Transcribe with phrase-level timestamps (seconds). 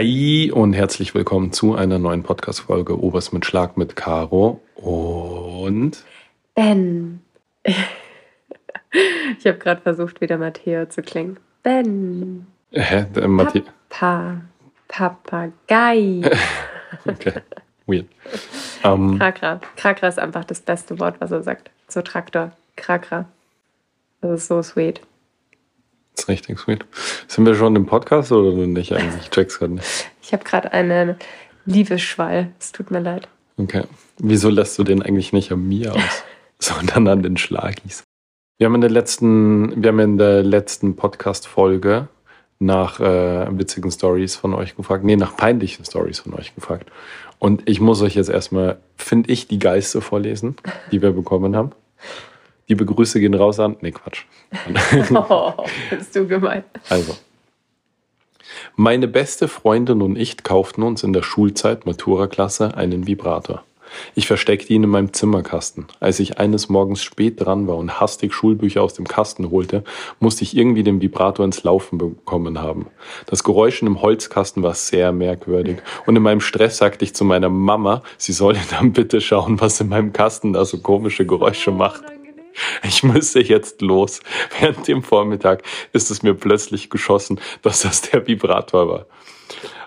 [0.00, 6.02] Hi und herzlich willkommen zu einer neuen Podcast-Folge Oberst mit Schlag mit Caro und
[6.54, 7.20] Ben.
[9.38, 11.38] Ich habe gerade versucht, wieder Matteo zu klingen.
[11.62, 12.46] Ben.
[12.72, 13.08] Hä?
[13.14, 14.40] Der Mathe Pa.
[14.88, 16.22] Papagei.
[17.04, 17.34] okay.
[17.86, 18.06] Weird.
[18.82, 19.60] Ähm, Krakra.
[19.76, 21.70] Krakra ist einfach das beste Wort, was er sagt.
[21.88, 22.52] So Traktor.
[22.74, 23.26] Krakra.
[24.22, 25.02] Das ist so sweet.
[26.20, 26.84] Ist richtig sweet.
[27.28, 29.22] Sind wir schon im Podcast oder nicht eigentlich?
[29.22, 30.10] Ich check's gerade nicht.
[30.22, 31.16] Ich habe gerade einen
[31.66, 32.52] Liebesschwall.
[32.58, 33.28] Es tut mir leid.
[33.56, 33.84] Okay.
[34.18, 36.24] Wieso lässt du den eigentlich nicht an mir aus,
[36.58, 38.04] sondern an den Schlagis?
[38.58, 42.08] Wir haben in der letzten, wir haben in der letzten Podcast-Folge
[42.58, 45.02] nach äh, witzigen Stories von euch gefragt.
[45.02, 46.90] Nee, nach peinlichen Stories von euch gefragt.
[47.38, 50.56] Und ich muss euch jetzt erstmal, finde ich, die Geiste vorlesen,
[50.92, 51.72] die wir bekommen haben.
[52.70, 53.76] Die Begrüße gehen raus an.
[53.80, 54.24] Nee, Quatsch.
[55.12, 55.52] Oh,
[55.90, 56.62] bist du gemein.
[56.88, 57.16] Also.
[58.76, 63.64] Meine beste Freundin und ich kauften uns in der Schulzeit Matura-Klasse einen Vibrator.
[64.14, 65.86] Ich versteckte ihn in meinem Zimmerkasten.
[65.98, 69.82] Als ich eines Morgens spät dran war und hastig Schulbücher aus dem Kasten holte,
[70.20, 72.86] musste ich irgendwie den Vibrator ins Laufen bekommen haben.
[73.26, 77.24] Das Geräusch in dem Holzkasten war sehr merkwürdig und in meinem Stress sagte ich zu
[77.24, 81.72] meiner Mama, sie solle dann bitte schauen, was in meinem Kasten da so komische Geräusche
[81.72, 82.04] macht.
[82.82, 84.20] Ich müsste jetzt los.
[84.58, 85.62] Während dem Vormittag
[85.92, 89.06] ist es mir plötzlich geschossen, dass das der Vibrator war.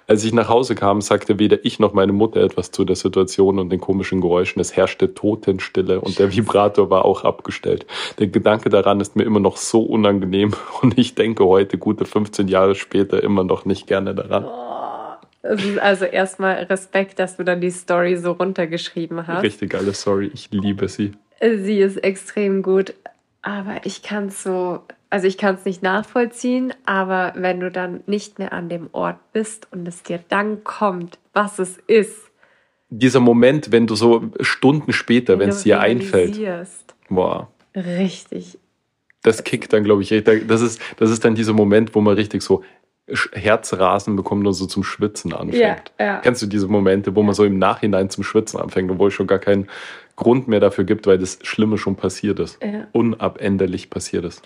[0.05, 3.57] Als ich nach Hause kam, sagte weder ich noch meine Mutter etwas zu der Situation
[3.57, 4.59] und den komischen Geräuschen.
[4.59, 7.85] Es herrschte Totenstille und der Vibrator war auch abgestellt.
[8.19, 12.49] Der Gedanke daran ist mir immer noch so unangenehm und ich denke heute, gute 15
[12.49, 14.45] Jahre später, immer noch nicht gerne daran.
[15.43, 19.43] Ist also erstmal Respekt, dass du dann die Story so runtergeschrieben hast.
[19.43, 21.13] Richtig geile Story, ich liebe sie.
[21.43, 22.93] Sie ist extrem gut,
[23.41, 28.01] aber ich kann es so, also ich kann es nicht nachvollziehen, aber wenn du dann
[28.07, 32.31] nicht mehr an dem Ort bist und es dir dann kommt, was es ist,
[32.89, 36.39] Dieser Moment, wenn du so Stunden später, wenn es dir einfällt,
[37.09, 38.57] wow, Richtig.
[39.23, 40.47] das kickt dann, glaube ich, richtig.
[40.47, 42.63] Das ist, das ist dann dieser Moment, wo man richtig so
[43.33, 45.91] Herzrasen bekommt und so zum Schwitzen anfängt.
[45.99, 46.19] Ja, ja.
[46.19, 49.27] Kennst du diese Momente, wo man so im Nachhinein zum Schwitzen anfängt, obwohl es schon
[49.27, 49.67] gar keinen
[50.15, 52.63] Grund mehr dafür gibt, weil das Schlimme schon passiert ist.
[52.63, 52.87] Ja.
[52.93, 54.41] Unabänderlich passiert ist.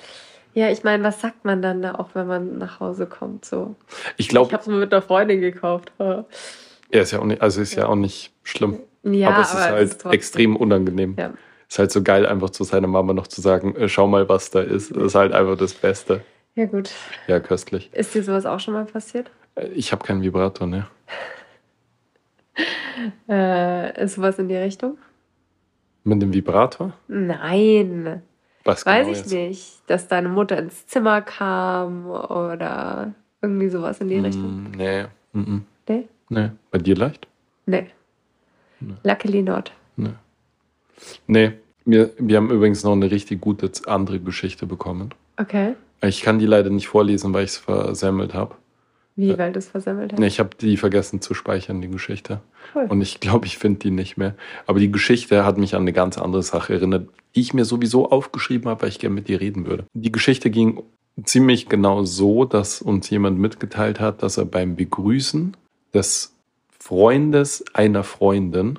[0.53, 3.45] Ja, ich meine, was sagt man dann da auch, wenn man nach Hause kommt?
[3.45, 3.75] So.
[4.15, 5.91] Ich Ich glaube, habe es mir mit einer Freundin gekauft.
[5.99, 6.25] er
[6.89, 8.79] ist ja auch nicht, also ist ja auch nicht schlimm.
[9.03, 11.15] Ja, aber es ist halt trotzdem- extrem unangenehm.
[11.19, 11.33] Ja.
[11.69, 14.49] Ist halt so geil, einfach zu seiner Mama noch zu sagen, äh, schau mal, was
[14.49, 14.95] da ist.
[14.95, 16.21] Das ist halt einfach das Beste.
[16.57, 16.91] Ja, gut.
[17.27, 17.89] Ja, köstlich.
[17.93, 19.31] Ist dir sowas auch schon mal passiert?
[19.55, 20.87] Äh, Ich habe keinen Vibrator, ne?
[23.29, 24.97] Äh, ist sowas in die Richtung?
[26.03, 26.93] Mit dem Vibrator?
[27.07, 28.23] Nein.
[28.63, 29.31] Was Weiß genau ich jetzt?
[29.31, 29.81] nicht.
[29.85, 34.63] Dass deine Mutter ins Zimmer kam oder irgendwie sowas in die Richtung.
[34.63, 35.03] Mm, nee.
[35.33, 35.61] Mm -mm.
[35.87, 36.07] Nee?
[36.29, 36.49] Nee.
[36.71, 37.27] Bei dir leicht?
[37.67, 37.85] Nee.
[39.03, 39.71] Luckily not.
[39.95, 40.13] Nee.
[41.27, 41.51] Nee.
[41.85, 45.13] Wir, wir haben übrigens noch eine richtig gute andere Geschichte bekommen.
[45.37, 45.75] Okay.
[46.01, 48.55] Ich kann die leider nicht vorlesen, weil ich es versemmelt habe.
[49.17, 50.19] Wie, weil du es versammelt hast?
[50.19, 52.39] Nee, ich habe die vergessen zu speichern, die Geschichte.
[52.75, 52.85] Cool.
[52.87, 54.35] Und ich glaube, ich finde die nicht mehr.
[54.67, 58.11] Aber die Geschichte hat mich an eine ganz andere Sache erinnert, die ich mir sowieso
[58.11, 59.85] aufgeschrieben habe, weil ich gerne mit dir reden würde.
[59.95, 60.83] Die Geschichte ging
[61.23, 65.57] ziemlich genau so, dass uns jemand mitgeteilt hat, dass er beim Begrüßen
[65.95, 66.35] des
[66.77, 68.77] Freundes einer Freundin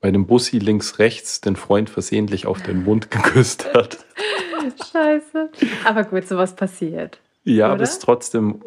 [0.00, 3.98] bei dem Bussi links rechts den Freund versehentlich auf den Mund geküsst hat.
[4.92, 5.50] Scheiße.
[5.84, 7.20] Aber gut, sowas passiert.
[7.44, 7.84] Ja, aber Oder?
[7.84, 8.62] es ist trotzdem,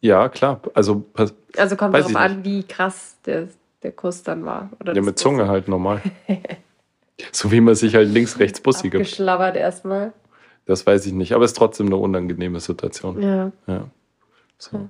[0.00, 0.60] ja, klar.
[0.74, 1.04] Also,
[1.56, 3.48] Also kommt darauf an, wie krass der,
[3.82, 4.70] der Kuss dann war.
[4.80, 6.02] Oder ja, mit Zunge halt normal.
[7.32, 9.02] so wie man sich halt links rechts Bussi gibt.
[9.02, 10.12] Abgeschlabbert erstmal.
[10.66, 13.22] Das weiß ich nicht, aber es ist trotzdem eine unangenehme Situation.
[13.22, 13.52] Ja.
[13.66, 13.88] Ja.
[14.58, 14.88] So.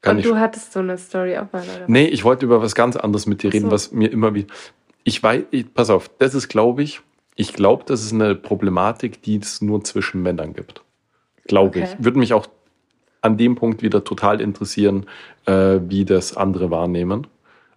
[0.00, 1.84] Kann Und du hattest so eine Story auch mal, oder?
[1.86, 3.70] Nee, ich wollte über was ganz anderes mit dir Ach reden, so.
[3.70, 4.52] was mir immer wieder.
[5.04, 7.02] Ich weiß, ich, pass auf, das ist, glaube ich,
[7.34, 10.82] ich glaube, das ist eine Problematik, die es nur zwischen Männern gibt.
[11.46, 11.84] Glaube Okay.
[11.98, 12.04] ich.
[12.04, 12.46] Würde mich auch
[13.20, 15.06] an dem Punkt wieder total interessieren,
[15.46, 17.26] äh, wie das andere wahrnehmen.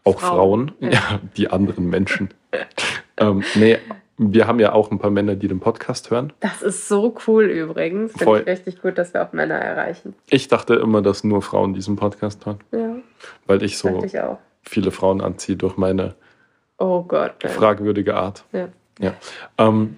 [0.03, 1.19] Auch Frauen, Frauen, ja.
[1.37, 2.29] die anderen Menschen.
[3.17, 3.77] ähm, nee,
[4.17, 6.31] wir haben ja auch ein paar Männer, die den Podcast hören.
[6.39, 8.13] Das ist so cool übrigens.
[8.13, 10.13] Finde ich richtig gut, dass wir auch Männer erreichen.
[10.29, 12.95] Ich dachte immer, dass nur Frauen diesen Podcast hören, Ja,
[13.45, 14.13] weil ich so ich
[14.61, 16.15] viele Frauen anziehe durch meine
[16.77, 17.43] Oh Gott.
[17.43, 18.45] fragwürdige Art.
[18.51, 18.69] Ja.
[18.99, 19.13] Ja.
[19.57, 19.97] Ähm,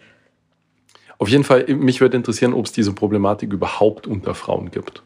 [1.18, 5.04] auf jeden Fall, mich würde interessieren, ob es diese Problematik überhaupt unter Frauen gibt.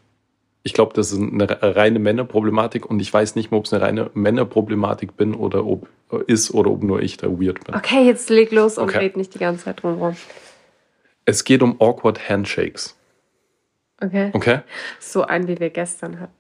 [0.63, 3.81] Ich glaube, das ist eine reine Männerproblematik und ich weiß nicht mehr, ob es eine
[3.81, 5.87] reine Männerproblematik bin oder ob
[6.27, 7.73] ist oder ob nur ich da weird bin.
[7.73, 8.99] Okay, jetzt leg los und Okay.
[8.99, 10.15] red nicht die ganze Zeit drumherum.
[11.25, 12.97] Es geht um awkward Handshakes.
[14.01, 14.31] Okay?
[14.33, 14.59] Okay?
[14.99, 16.33] So ein, wie wir gestern hatten.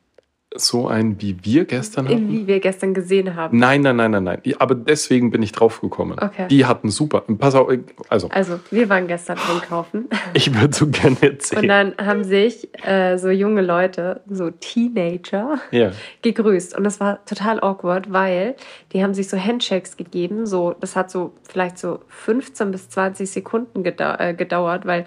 [0.53, 2.29] So ein, wie wir gestern hatten?
[2.29, 3.57] Wie wir gestern gesehen haben.
[3.57, 4.41] Nein, nein, nein, nein, nein.
[4.59, 6.17] Aber deswegen bin ich drauf gekommen.
[6.19, 6.47] Okay.
[6.49, 7.21] Die hatten super.
[7.21, 7.69] Pass auf,
[8.09, 10.09] also, Also, wir waren gestern einkaufen.
[10.33, 11.67] ich würde so gerne Und erzählen.
[11.69, 15.91] dann haben sich äh, so junge Leute, so Teenager, Ja.
[16.21, 16.77] gegrüßt.
[16.77, 18.55] Und das war total awkward, weil
[18.91, 20.45] die haben sich so Handshakes gegeben.
[20.45, 25.05] So, das hat so vielleicht so 15 bis 20 Sekunden gedau äh, gedauert, weil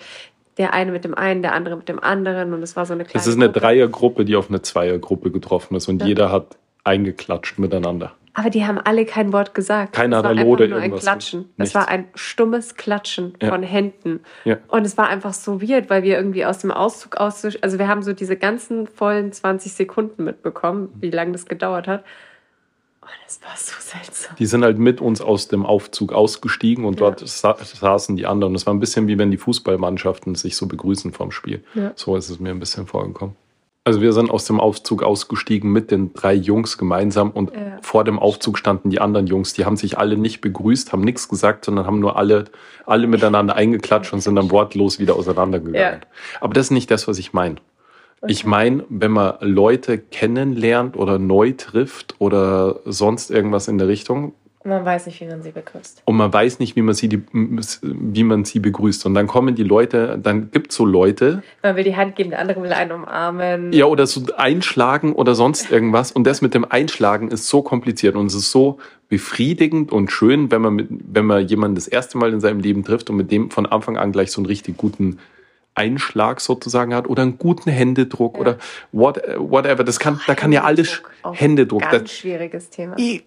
[0.58, 2.52] der eine mit dem einen, der andere mit dem anderen.
[2.52, 3.60] Und es war so eine kleine Es ist eine Gruppe.
[3.60, 6.06] Dreiergruppe, die auf eine Zweiergruppe getroffen ist und Ja.
[6.08, 8.12] jeder hat eingeklatscht miteinander.
[8.36, 9.92] Aber die haben alle kein Wort gesagt.
[9.92, 11.02] Keiner hat nur ein irgendwas.
[11.02, 11.40] Klatschen.
[11.56, 11.70] Nichts.
[11.70, 13.48] Es war ein stummes Klatschen Ja.
[13.48, 14.20] von Händen.
[14.44, 14.56] Ja.
[14.68, 17.86] Und es war einfach so weird, weil wir irgendwie aus dem Auszug aus, also wir
[17.86, 22.04] haben so diese ganzen vollen 20 Sekunden mitbekommen, wie lange das gedauert hat.
[23.04, 24.36] Und es war so seltsam.
[24.38, 27.10] Die sind halt mit uns aus dem Aufzug ausgestiegen und Ja.
[27.10, 28.52] dort sa saßen die anderen.
[28.54, 31.62] Das war ein bisschen wie wenn die Fußballmannschaften sich so begrüßen vom Spiel.
[31.74, 31.92] Ja.
[31.94, 33.36] So ist es mir ein bisschen vorgekommen.
[33.86, 37.76] Also wir sind aus dem Aufzug ausgestiegen mit den drei Jungs gemeinsam und Ja.
[37.82, 39.52] vor dem Aufzug standen die anderen Jungs.
[39.52, 42.46] Die haben sich alle nicht begrüßt, haben nichts gesagt, sondern haben nur alle,
[42.86, 46.00] alle miteinander eingeklatscht und sind dann wortlos wieder auseinandergegangen.
[46.40, 47.56] Aber das ist nicht das, was ich meine.
[48.28, 54.32] Ich meine, wenn man Leute kennenlernt oder neu trifft oder sonst irgendwas in der Richtung,
[54.66, 56.02] Man weiß nicht, wie man sie begrüßt.
[56.06, 57.22] und man weiß nicht, wie man sie, die,
[57.82, 59.04] wie man sie begrüßt.
[59.04, 62.38] Und dann kommen die Leute, dann gibt's so Leute, Man will die Hand geben, der
[62.38, 63.72] andere will einen umarmen.
[63.74, 66.12] ja, oder so einschlagen oder sonst irgendwas.
[66.12, 68.78] Und das mit dem Einschlagen ist so kompliziert und es ist so
[69.10, 72.84] befriedigend und schön, wenn man, mit, wenn man jemanden das erste Mal in seinem Leben
[72.84, 75.18] trifft und mit dem von Anfang an gleich so einen richtig guten
[75.74, 78.40] Einschlag sozusagen hat oder einen guten Händedruck Ja.
[78.40, 78.58] oder
[78.92, 79.84] what, whatever.
[79.84, 81.82] Das kann, da kann ja alles Auch Händedruck.
[81.82, 82.96] Ganz Das, schwieriges Thema.
[82.98, 83.22] I-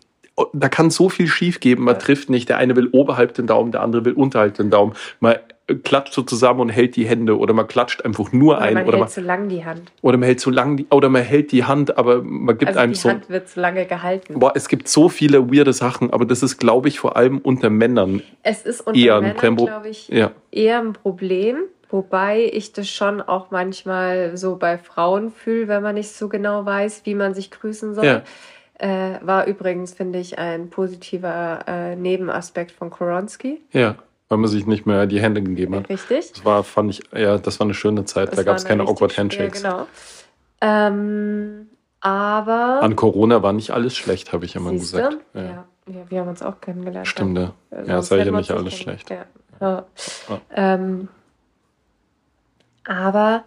[0.54, 1.84] da kann so viel schief geben.
[1.86, 2.00] Man Ja.
[2.00, 2.48] trifft nicht.
[2.48, 4.94] Der eine will oberhalb den Daumen, der andere will unterhalb den Daumen.
[5.20, 5.36] Man
[5.84, 8.84] klatscht so zusammen und hält die Hände oder man klatscht einfach nur Oder ein man
[8.84, 9.82] oder hält man, zu lang die Hand.
[10.02, 12.80] oder man hält so lang die, oder man hält die Hand, aber man gibt Also
[12.80, 13.10] einem die so.
[13.10, 14.40] Hand wird zu lange gehalten.
[14.40, 17.70] Boah, es gibt so viele weirde Sachen, aber das ist, glaube ich, vor allem unter
[17.70, 21.58] Männern Es ist unter eher Männern, glaube ich, Ja, eher ein Problem.
[21.90, 26.66] Wobei ich das schon auch manchmal so bei Frauen fühle, wenn man nicht so genau
[26.66, 28.06] weiß, wie man sich grüßen soll.
[28.06, 28.22] Ja.
[28.80, 33.62] Äh, war übrigens, finde ich, ein positiver äh, Nebenaspekt von Koronski.
[33.72, 33.96] ja,
[34.30, 35.90] weil man sich nicht mehr die Hände gegeben hat.
[35.90, 36.34] Richtig.
[36.34, 38.34] Das war, fand ich, ja, das war eine schöne Zeit.
[38.34, 39.62] da Das gab es war eine keine awkward Handshakes.
[39.64, 39.88] Ja, genau.
[40.62, 41.70] Ähm,
[42.02, 42.82] aber.
[42.82, 44.98] An Corona war nicht alles schlecht, habe ich immer Siehst du?
[44.98, 45.18] gesagt.
[45.34, 45.42] Ja.
[45.42, 45.66] Ja.
[46.10, 47.08] Wir haben uns auch kennengelernt.
[47.08, 47.54] Stimmt, ja.
[47.72, 49.10] Ja, sonst ist ja nicht alles schlecht.
[49.10, 49.26] Ja.
[49.62, 49.86] Ja.
[50.30, 50.42] Ja.
[50.54, 51.08] Ähm,
[52.88, 53.44] aber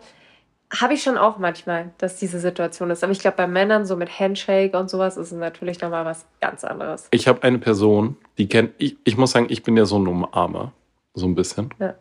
[0.73, 3.03] habe ich schon auch manchmal, dass diese Situation ist.
[3.03, 6.27] Aber ich glaube, bei Männern so mit Handshake und sowas ist es natürlich nochmal was
[6.41, 7.09] ganz anderes.
[7.11, 10.07] Ich habe eine Person, die kennt, ich, ich muss sagen, ich bin ja so ein
[10.07, 10.73] Umarmer,
[11.15, 11.71] so ein bisschen.
[11.79, 11.95] Ja.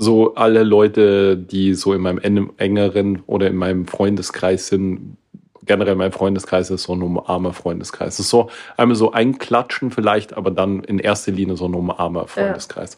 [0.00, 5.16] So alle Leute, die so in meinem en- engeren oder in meinem Freundeskreis sind,
[5.64, 8.14] generell mein Freundeskreis ist so ein umarmer Freundeskreis.
[8.14, 11.74] Es ist so einmal so ein Klatschen vielleicht, aber dann in erster Linie so ein
[11.74, 12.96] umarmer Freundeskreis.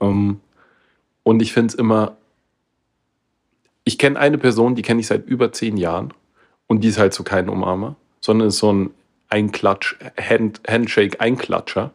[0.00, 0.40] Ähm,
[1.22, 2.16] und ich finde es immer,
[3.84, 6.12] ich kenne eine Person, die kenne ich seit über zehn Jahren
[6.66, 8.90] und die ist halt so kein Umarmer, sondern ist so ein
[9.28, 11.92] Einklatsch, Hand, Handshake, Einklatscher.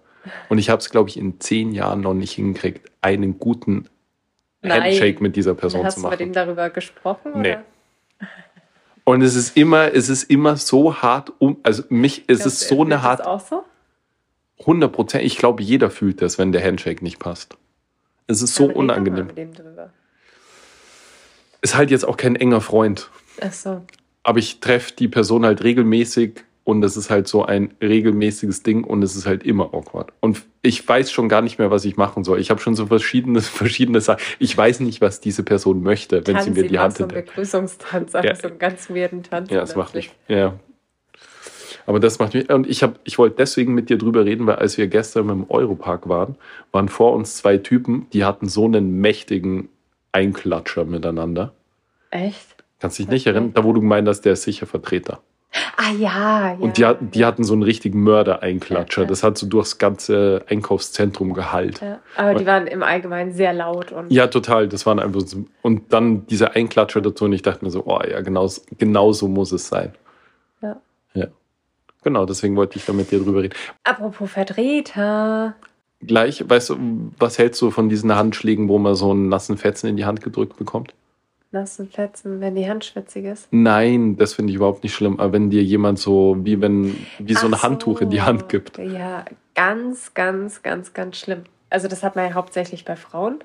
[0.49, 3.87] Und ich habe es, glaube ich, in zehn Jahren noch nicht hingekriegt, einen guten
[4.61, 4.83] Nein.
[4.83, 6.33] Handshake mit dieser Person Hast zu du mit ihm machen.
[6.33, 7.31] darüber gesprochen?
[7.35, 7.51] Nee.
[7.51, 7.63] Oder?
[9.05, 12.71] Und es ist immer, es ist immer so hart, um, also mich, es Glaubst ist
[12.71, 13.63] du, so eine hart, das auch so?
[14.59, 17.55] 100 Prozent, ich glaube, jeder fühlt das, wenn der Handshake nicht passt.
[18.25, 19.29] Es ist so unangenehm.
[21.61, 23.09] Ist halt jetzt auch kein enger Freund.
[23.41, 23.81] Ach so.
[24.23, 28.83] aber ich treffe die Person halt regelmäßig und es ist halt so ein regelmäßiges Ding
[28.83, 30.11] und es ist halt immer awkward.
[30.19, 32.39] Und ich weiß schon gar nicht mehr, was ich machen soll.
[32.39, 34.21] Ich habe schon so verschiedene, verschiedene Sachen.
[34.39, 37.21] Ich weiß nicht, was diese Person möchte, wenn sie Tanz mir die Hand so hinter.
[37.21, 38.35] Begrüßungstanz, Ja.
[38.35, 39.49] so einen ganz weirden Tanz.
[39.49, 40.11] Ja, das macht mich.
[40.27, 40.55] Ja.
[41.85, 42.49] Aber das macht mich.
[42.49, 45.49] Und ich habe, ich wollte deswegen mit dir drüber reden, weil als wir gestern im
[45.49, 46.35] Europark waren,
[46.73, 49.69] waren vor uns zwei Typen, die hatten so einen mächtigen
[50.17, 51.53] Einklatscher miteinander.
[52.09, 52.55] Echt?
[52.79, 53.35] Kannst dich nicht Okay.
[53.35, 53.53] erinnern?
[53.53, 55.19] Da, wo du gemeint hast, der ist sicher Vertreter.
[55.77, 56.57] Ah ja, ja.
[56.59, 59.01] Und die, die hatten so einen richtigen Mörder-Einklatscher.
[59.01, 59.09] Ja, ja.
[59.09, 61.81] Das hat so durchs ganze Einkaufszentrum gehalt.
[61.81, 64.67] Ja, aber die waren im Allgemeinen sehr laut und Ja, total.
[64.67, 65.45] Das waren einfach so.
[65.61, 67.25] Und dann dieser Einklatscher dazu.
[67.25, 69.93] Und ich dachte mir so, oh ja, genau, genau so muss es sein.
[70.61, 70.81] Ja.
[71.13, 71.27] Ja.
[72.03, 73.55] Genau, deswegen wollte ich da mit dir drüber reden.
[73.83, 75.55] Apropos Vertreter.
[75.99, 76.77] Gleich, weißt du,
[77.17, 80.21] was hältst du von diesen Handschlägen, wo man so einen nassen Fetzen in die Hand
[80.21, 80.93] gedrückt bekommt?
[81.51, 83.47] Nassen Plätzen, wenn die Hand schwitzig ist.
[83.51, 85.19] Nein, das finde ich überhaupt nicht schlimm.
[85.19, 88.49] Aber wenn dir jemand so, wie wenn, wie so ein Ach Handtuch in die Hand
[88.49, 88.77] gibt.
[88.77, 89.23] Ja,
[89.55, 91.43] ganz, ganz, ganz, ganz schlimm.
[91.69, 93.39] Also das hat man ja hauptsächlich bei Frauen.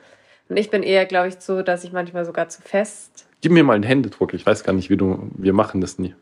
[0.49, 3.27] Und ich bin eher, glaube ich, so, dass ich manchmal sogar zu fest.
[3.41, 4.35] Gib mir mal einen Händedruck.
[4.35, 6.15] Ich weiß gar nicht, wie du, wir machen das nie.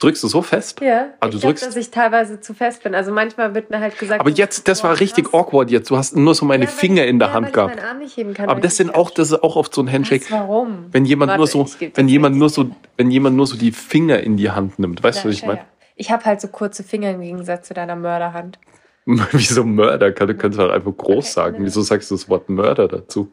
[0.00, 0.80] Drückst du so fest?
[0.80, 2.94] Ja, ich du glaube, drückst- dass ich teilweise zu fest bin.
[2.96, 4.20] Also manchmal wird mir halt gesagt...
[4.20, 5.34] Aber jetzt, das war richtig krass.
[5.40, 5.88] awkward jetzt.
[5.90, 7.76] Du hast nur so meine Ja, Finger ich- in der ja, Hand weil ich gehabt.
[7.76, 9.80] meinen Arm nicht heben kann, Aber das ich sind auch, das ist auch oft so
[9.82, 10.24] ein Handshake.
[10.24, 10.86] Was, warum?
[10.90, 13.70] Wenn jemand Warte, nur so, ich wenn jemand nur so, wenn jemand nur so die
[13.70, 15.60] Finger in die Hand nimmt, weißt du, was ich meine?
[15.96, 18.58] Ich habe halt so kurze Finger im Gegensatz zu deiner Mörderhand.
[19.06, 20.10] Wieso Mörder?
[20.10, 21.56] Du kannst halt einfach groß Okay, sagen.
[21.60, 23.30] Wieso sagst du das Wort Mörder dazu?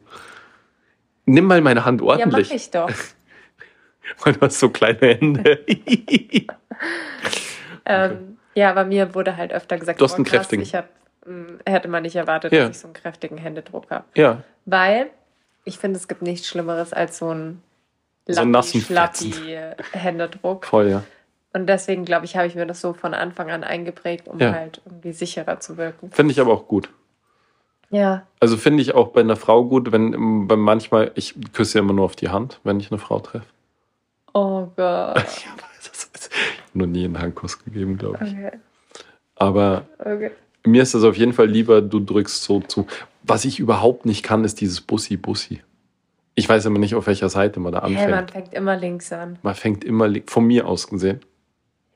[1.26, 2.52] Nimm mal meine Hand Ja, mach ordentlich.
[2.52, 2.88] ich doch.
[4.24, 5.64] Weil du hast so kleine Hände.
[7.84, 10.62] Ähm, ja, aber mir wurde halt öfter gesagt, Du hast einen krass, kräftigen.
[10.62, 10.88] Ich hab,
[11.26, 12.60] mh, hätte man nicht erwartet, Ja.
[12.68, 14.04] dass ich so einen kräftigen Händedruck habe.
[14.14, 14.42] ja.
[14.64, 15.10] Weil
[15.64, 17.62] ich finde, es gibt nichts Schlimmeres als so einen
[18.28, 18.54] So einen
[19.92, 20.66] Händedruck.
[20.66, 21.02] Voll, ja.
[21.52, 24.52] Und deswegen, glaube ich, habe ich mir das so von Anfang an eingeprägt, um Ja.
[24.52, 26.10] halt irgendwie sicherer zu wirken.
[26.12, 26.90] Finde ich aber auch gut.
[27.90, 28.24] Ja.
[28.40, 31.92] Also finde ich auch bei einer Frau gut, wenn bei manchmal, ich küsse ja immer
[31.92, 33.46] nur auf die Hand, wenn ich eine Frau treffe.
[34.34, 35.24] Oh Gott.
[35.36, 35.62] Ich habe
[36.74, 38.32] noch nie einen Handkuss gegeben, glaube ich.
[38.32, 38.52] Okay.
[39.36, 40.30] Aber okay.
[40.64, 42.86] mir ist es auf jeden Fall lieber, du drückst so zu.
[43.24, 45.60] Was ich überhaupt nicht kann, ist dieses Bussi-Bussi.
[46.34, 48.30] Ich weiß immer nicht, auf welcher Seite man da Hey, man anfängt.
[48.30, 49.38] fängt immer links an.
[49.42, 51.20] Man fängt immer li- von mir aus gesehen.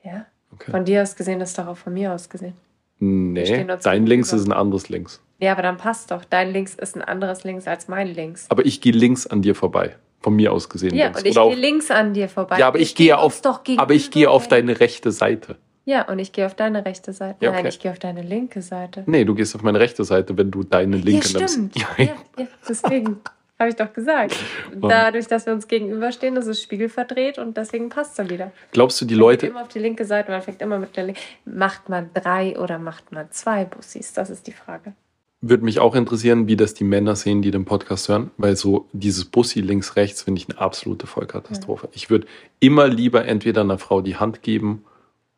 [0.03, 0.27] Ja?
[0.53, 0.69] Okay.
[0.71, 2.53] Von dir aus gesehen ist doch auch von mir aus gesehen.
[2.99, 3.43] Nee,
[3.81, 4.43] dein Links gegenüber.
[4.43, 5.21] ist ein anderes Links.
[5.39, 6.23] Ja, aber dann passt doch.
[6.25, 8.45] Dein links ist ein anderes links als mein links.
[8.49, 9.95] Aber ich gehe links an dir vorbei.
[10.21, 11.19] Von mir aus gesehen Ja, links.
[11.21, 12.57] und ich gehe links an dir vorbei.
[12.59, 13.41] ja, aber ich Wir gehe auf,
[13.77, 15.57] aber ich gehe auf deine rechte Seite.
[15.85, 17.37] Ja, und ich gehe auf deine rechte Seite.
[17.45, 17.69] Ja, Nein, okay.
[17.69, 19.03] ich gehe auf deine linke Seite.
[19.05, 21.75] Nee, du gehst auf meine rechte Seite, wenn du deine linke ja, stimmt.
[21.75, 21.89] nimmst.
[21.97, 22.05] Ja,
[22.37, 23.21] ja, deswegen
[23.59, 24.35] habe ich doch gesagt.
[24.75, 28.51] Dadurch, dass wir uns gegenüberstehen, ist es spiegelverdreht und deswegen passt es dann wieder.
[28.73, 30.97] Glaubst du, die Man geht Leute, immer auf die linke Seite, man fängt immer mit
[30.97, 31.21] der linken.
[31.45, 34.11] Macht man drei oder macht man zwei Bussis?
[34.11, 34.93] Das ist die Frage.
[35.41, 38.87] Würde mich auch interessieren, wie das die Männer sehen, die den Podcast hören, weil so
[38.91, 41.89] dieses Bussi links, rechts finde ich eine absolute Vollkatastrophe.
[41.93, 42.25] Ich würde
[42.59, 44.83] immer lieber entweder einer Frau die Hand geben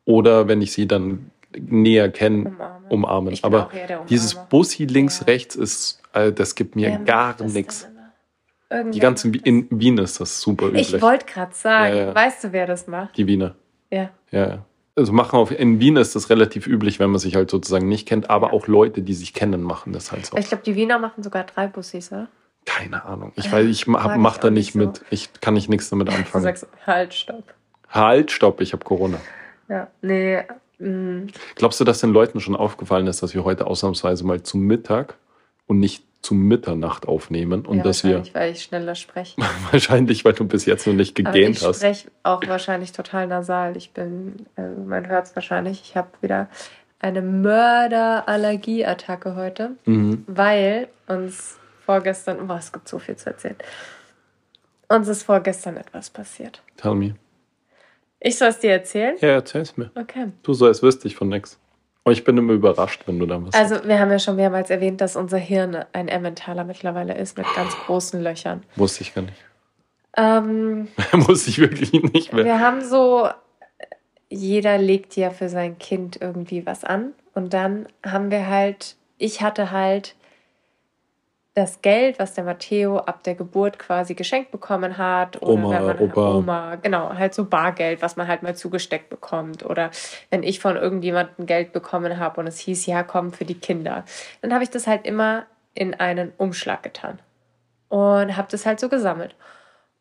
[0.06, 2.90] oder wenn ich sie dann näher kenne, Umarmen.
[2.90, 3.38] umarmen.
[3.42, 3.70] Aber
[4.08, 4.34] dieses.
[4.48, 5.26] Bussi links, Ja.
[5.26, 7.86] rechts ist, äh, das gibt mir macht gar nichts.
[8.92, 10.94] Die ganzen, in Wien ist das super üblich.
[10.94, 12.14] Ich wollte gerade sagen, Ja, ja.
[12.14, 13.16] weißt du, wer das macht?
[13.16, 13.56] die Wiener.
[13.90, 14.10] Ja.
[14.30, 14.66] Ja, ja.
[15.00, 18.06] Also machen auf, in Wien ist das relativ üblich, wenn man sich halt sozusagen nicht
[18.06, 20.36] kennt, aber auch Leute, die sich kennen, machen das halt so.
[20.36, 22.28] Ich glaube, die Wiener machen sogar drei Bussis, oder?
[22.66, 23.32] Keine Ahnung.
[23.36, 24.90] Ich weiß, ich mag mach, ich da nicht nicht so.
[24.90, 25.02] mit.
[25.10, 26.44] Ich kann ich nichts damit Du anfangen.
[26.44, 27.44] sagst, halt, stopp.
[27.88, 29.18] Halt, stopp, ich habe Corona.
[29.68, 30.42] Ja, nee.
[30.78, 34.60] mm, Glaubst du, dass den Leuten schon aufgefallen ist, dass wir heute ausnahmsweise mal zum
[34.60, 35.14] Mittag
[35.66, 39.40] und nicht zum Mitternacht aufnehmen und ja, dass wir wahrscheinlich, weil ich schneller spreche.
[39.70, 41.76] wahrscheinlich, weil du bis jetzt noch nicht gegähnt ich hast.
[41.78, 43.76] spreche auch wahrscheinlich total nasal.
[43.76, 46.48] Ich bin, also man hört es wahrscheinlich, ich habe wieder
[46.98, 50.24] eine Mörderallergieattacke heute, Mhm.
[50.26, 53.56] weil uns vorgestern, boah, es gibt so viel zu erzählen.
[54.88, 56.62] Uns ist vorgestern etwas passiert.
[56.76, 57.14] Tell me.
[58.18, 59.16] Ich soll es dir erzählen?
[59.20, 59.90] Ja, erzähl's mir.
[59.94, 60.26] Okay.
[60.42, 61.58] Du so, als wüsste ich von nix.
[62.08, 65.00] Ich bin immer überrascht, wenn du da was Also, wir haben ja schon mehrmals erwähnt,
[65.00, 68.62] dass unser Hirn ein Emmentaler mittlerweile ist mit ganz großen Löchern.
[68.76, 69.36] Wusste ich gar nicht.
[70.16, 72.44] Ähm, Wusste ich wirklich nicht mehr.
[72.44, 73.28] Wir haben so,
[74.28, 77.12] jeder legt ja für sein Kind irgendwie was an.
[77.34, 80.14] Und dann haben wir halt, ich hatte halt
[81.60, 85.42] das Geld, was der Matteo ab der Geburt quasi geschenkt bekommen hat.
[85.42, 86.34] Oder Oma, wenn man Opa.
[86.34, 89.64] Oma, genau, halt so Bargeld, was man halt mal zugesteckt bekommt.
[89.64, 89.90] Oder
[90.30, 94.04] wenn ich von irgendjemandem Geld bekommen habe und es hieß, ja, komm für die Kinder.
[94.40, 97.18] Dann habe ich das halt immer in einen Umschlag getan.
[97.88, 99.34] Und habe das halt so gesammelt.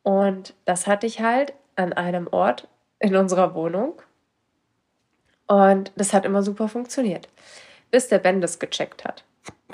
[0.04, 2.68] Und das hatte ich halt an einem Ort
[3.00, 4.02] in unserer Wohnung.
[5.48, 7.28] Und das hat immer super funktioniert.
[7.92, 9.26] Bis der Ben das gecheckt hat.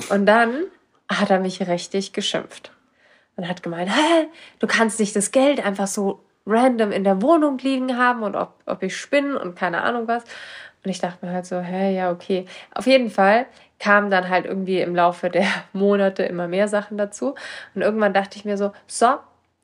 [0.10, 0.66] Und dann
[1.10, 2.72] hat er mich richtig geschimpft.
[3.36, 4.28] Und hat gemeint, hä,
[4.60, 8.54] du kannst nicht das Geld einfach so random in der Wohnung liegen haben und ob,
[8.66, 10.24] ob ich spinne und keine Ahnung was.
[10.84, 12.46] Und ich dachte mir halt so, hä, ja, okay.
[12.74, 13.48] Auf jeden Fall
[13.80, 17.36] kamen dann halt irgendwie im Laufe der Monate immer mehr Sachen dazu.
[17.74, 19.16] Und irgendwann dachte ich mir so, so,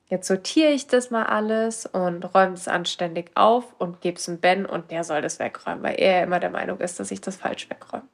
[0.08, 4.38] jetzt sortiere ich das mal alles und räume es anständig auf und gebe es dem
[4.38, 7.36] Ben und der soll das wegräumen, weil er immer der Meinung ist, dass ich das
[7.36, 8.04] falsch wegräume.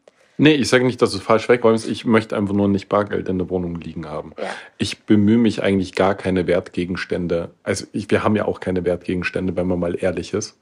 [0.41, 1.89] Nee, ich sage nicht, dass du es falsch wegräumst.
[1.89, 4.33] Ich möchte einfach nur nicht Bargeld in der Wohnung liegen haben.
[4.39, 4.49] Ja.
[4.79, 7.51] Ich bemühe mich eigentlich gar keine Wertgegenstände.
[7.65, 10.57] Also ich, wir haben ja auch keine Wertgegenstände, wenn man mal ehrlich ist.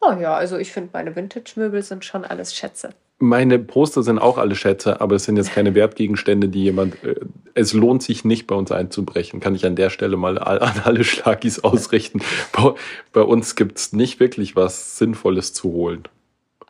[0.00, 2.90] Oh ja, also ich finde, meine Vintage-Möbel sind schon alles Schätze.
[3.18, 7.02] Meine Poster sind auch alle Schätze, aber es sind jetzt keine Wertgegenstände, die jemand.
[7.04, 7.16] Äh,
[7.54, 9.40] es lohnt sich nicht, bei uns einzubrechen.
[9.40, 12.22] Kann ich an der Stelle mal an alle Schlagis ausrichten.
[12.52, 12.74] Bei,
[13.12, 16.04] bei uns gibt's nicht wirklich was Sinnvolles zu holen.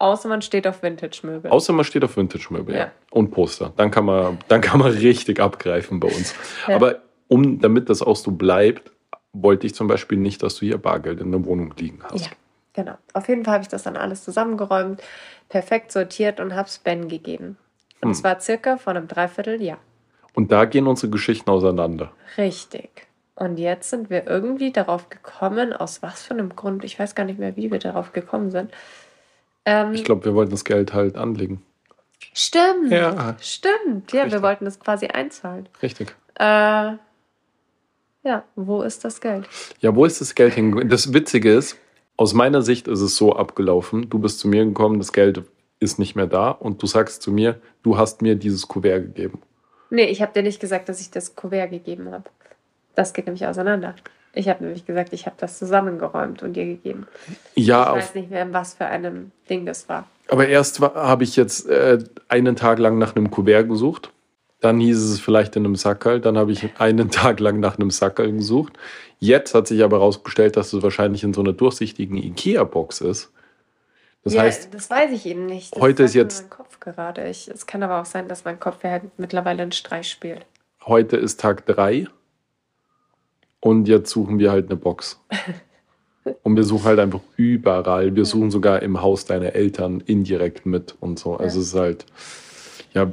[0.01, 1.51] Außer man steht auf Vintage-Möbel.
[1.51, 2.81] Außer man steht auf Vintage-Möbel ja.
[2.85, 2.93] Ja.
[3.11, 3.73] und Poster.
[3.77, 6.35] Dann kann man, dann kann man richtig abgreifen bei uns.
[6.67, 6.77] Ja.
[6.77, 8.91] Aber um, damit das auch so bleibt,
[9.33, 12.25] wollte ich zum Beispiel nicht, dass du hier Bargeld in der Wohnung liegen hast.
[12.25, 12.31] Ja,
[12.73, 12.95] Genau.
[13.13, 15.03] Auf jeden Fall habe ich das dann alles zusammengeräumt,
[15.49, 17.59] perfekt sortiert und habe es Ben gegeben.
[18.01, 18.25] Und Hm.
[18.25, 19.79] war circa vor einem Dreivierteljahr.
[20.35, 22.13] Und da gehen unsere Geschichten auseinander.
[22.39, 23.07] Richtig.
[23.35, 27.25] Und jetzt sind wir irgendwie darauf gekommen, aus was für einem Grund, ich weiß gar
[27.25, 28.71] nicht mehr, wie wir darauf gekommen sind.
[29.71, 31.63] Ähm, Ich glaube, wir wollten das Geld halt anlegen.
[32.33, 32.91] stimmt.
[32.91, 33.37] Ja.
[33.41, 34.13] Stimmt.
[34.13, 34.43] Ja, wir Richtig.
[34.43, 35.69] wollten das quasi einzahlen.
[35.83, 36.15] Richtig.
[36.39, 36.45] Äh,
[38.23, 39.49] ja, wo ist das Geld?
[39.81, 40.89] Ja, wo ist das Geld hingegangen?
[40.91, 41.79] Das Witzige ist,
[42.17, 44.11] aus meiner Sicht ist es so abgelaufen.
[44.11, 45.43] Du bist zu mir gekommen, das Geld
[45.79, 49.41] ist nicht mehr da und du sagst zu mir, du hast mir dieses Kuvert gegeben.
[49.89, 52.25] Nee, ich habe dir nicht gesagt, dass ich das Kuvert gegeben habe.
[52.95, 53.95] Das geht nämlich auseinander.
[54.33, 57.07] Ich habe nämlich gesagt, ich habe das zusammengeräumt und dir gegeben.
[57.57, 60.07] Ja, ich weiß nicht mehr, was für einem Ding das war.
[60.29, 64.13] aber erst habe ich jetzt äh, einen Tag lang nach einem Kuvert gesucht.
[64.61, 66.21] Dann hieß es vielleicht in einem Sackerl.
[66.21, 68.75] Dann habe ich einen Tag lang nach einem Sackerl gesucht.
[69.19, 73.33] Jetzt hat sich aber herausgestellt, dass es wahrscheinlich in so einer durchsichtigen Ikea-Box ist.
[74.23, 75.75] Das ja, heißt, das weiß ich eben nicht.
[75.75, 77.27] Das heute ist jetzt- mein Kopf gerade.
[77.29, 80.45] Ich, es kann aber auch sein, dass mein Kopf halt mittlerweile einen Streich spielt.
[80.87, 82.07] heute ist Tag 3
[83.61, 85.21] und jetzt suchen wir halt eine Box.
[86.43, 88.15] Und wir suchen halt einfach überall.
[88.15, 91.39] Wir suchen sogar im Haus deiner Eltern indirekt mit und so.
[91.39, 92.05] Also es ist halt,
[92.93, 93.11] ja,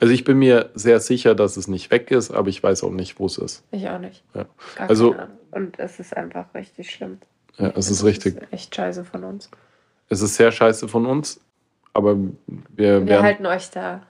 [0.00, 2.90] also ich bin mir sehr sicher, dass es nicht weg ist, aber ich weiß auch
[2.90, 3.64] nicht, wo es ist.
[3.70, 4.22] ich auch nicht.
[4.34, 4.46] Ja.
[4.78, 5.14] Also-.
[5.52, 7.18] Und es ist einfach richtig schlimm.
[7.56, 8.36] Ja, es ist Das richtig.
[8.36, 9.50] Ist echt scheiße von uns.
[10.08, 11.40] Es ist sehr scheiße von uns,
[11.94, 12.16] aber
[12.74, 14.02] wir Wir halten euch da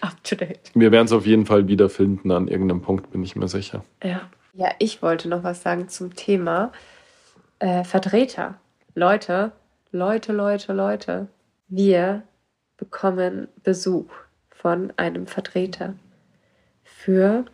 [0.00, 0.70] up to date.
[0.74, 3.84] wir werden es auf jeden Fall wiederfinden an irgendeinem Punkt, bin ich mir sicher.
[4.02, 4.22] Ja.
[4.54, 6.72] Ja, ich wollte noch was sagen zum Thema
[7.58, 8.58] äh, Vertreter.
[8.94, 9.52] Leute,
[9.92, 11.28] Leute, Leute, Leute.
[11.68, 12.22] Wir
[12.76, 14.10] bekommen Besuch
[14.50, 15.94] von einem Vertreter
[16.84, 17.46] für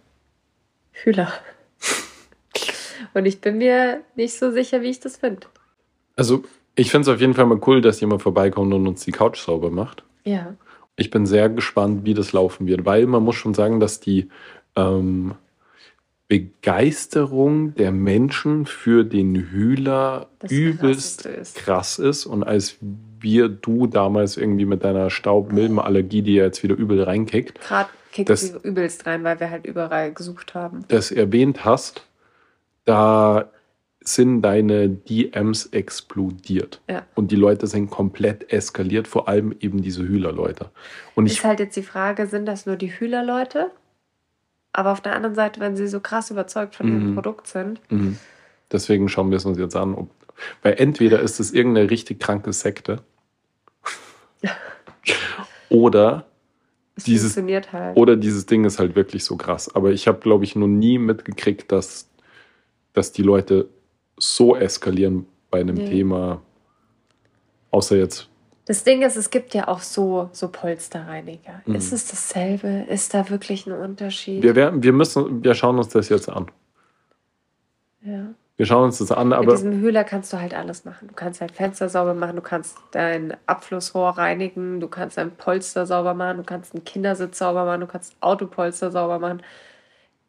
[0.93, 1.33] Schüler.
[3.15, 5.47] Und ich bin mir nicht so sicher, wie ich das finde.
[6.17, 6.43] Also
[6.75, 9.39] ich finde es auf jeden Fall mal cool, dass jemand vorbeikommt und uns die Couch
[9.39, 10.03] sauber macht.
[10.25, 10.55] Ja.
[11.01, 14.29] Ich bin sehr gespannt, wie das laufen wird, weil man muss schon sagen, dass die
[14.77, 15.35] ähm,
[16.27, 21.57] Begeisterung der Menschen für den Hühler Das übelst ist.
[21.57, 22.27] krass ist.
[22.27, 22.77] Und als
[23.21, 28.29] wir, du damals irgendwie mit deiner Staubmilbenallergie, die ja jetzt wieder übel reinkickt, Gerade kickt
[28.29, 30.85] Das- sie übelst rein, weil wir halt überall gesucht haben.
[30.89, 32.05] das erwähnt hast,
[32.85, 33.51] da
[34.15, 36.81] sind deine DMs explodiert.
[36.89, 37.05] Ja.
[37.15, 40.71] Und die Leute sind komplett eskaliert, vor allem eben diese Hühlerleute.
[41.15, 43.71] Und ich ist halt jetzt die Frage, sind das nur die Hühlerleute?
[44.73, 47.15] Aber auf der anderen Seite, wenn sie so krass überzeugt von ihrem Mhm.
[47.15, 48.19] Produkt sind, Mhm.
[48.71, 49.95] Deswegen schauen wir es uns jetzt an.
[49.95, 50.11] Ob,
[50.63, 53.01] weil entweder ist es irgendeine richtig kranke Sekte
[55.71, 56.27] oder,
[56.97, 57.97] es Dieses- funktioniert halt.
[57.97, 59.75] oder dieses Ding ist halt wirklich so krass.
[59.75, 62.09] Aber ich habe, glaube ich, noch nie mitgekriegt, dass,
[62.93, 63.69] dass die Leute
[64.19, 65.89] so eskalieren bei einem Nee.
[65.89, 66.43] Thema.
[67.71, 68.29] Außer jetzt.
[68.67, 71.63] Das Ding ist, es gibt ja auch so, so Polsterreiniger.
[71.65, 71.75] Mhm.
[71.77, 72.85] Ist es dasselbe?
[72.89, 74.43] Ist da wirklich ein Unterschied?
[74.43, 76.51] Wir, werden, wir, müssen, wir schauen uns das jetzt an.
[78.03, 78.35] ja.
[78.57, 81.07] Wir schauen uns das an, Mit aber diesem Hühler kannst du halt alles machen.
[81.07, 85.87] Du kannst halt Fenster sauber machen, du kannst dein Abflussrohr reinigen, du kannst dein Polster
[85.87, 89.43] sauber machen, du kannst einen Kindersitz sauber machen, du kannst Autopolster sauber machen.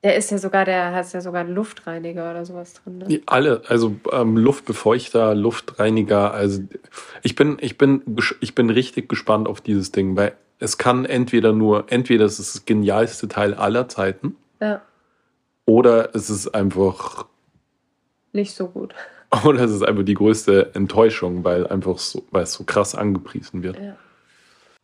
[0.04, 3.00] Der ist ja sogar, der hast ja sogar einen Luftreiniger oder sowas drin.
[3.00, 3.22] Ne?
[3.26, 6.62] Alle, also ähm, Luftbefeuchter, Luftreiniger, also
[7.22, 8.02] ich bin, ich bin,
[8.40, 12.56] ich bin richtig gespannt auf dieses Ding, weil es kann entweder nur, entweder es ist
[12.56, 14.82] das genialste Teil aller Zeiten Ja,
[15.70, 17.28] oder es ist einfach,
[18.34, 18.96] nicht so gut.
[19.44, 23.62] oder es ist einfach die größte Enttäuschung, weil einfach so, weil es so krass angepriesen
[23.62, 23.78] wird.
[23.78, 23.96] Ja.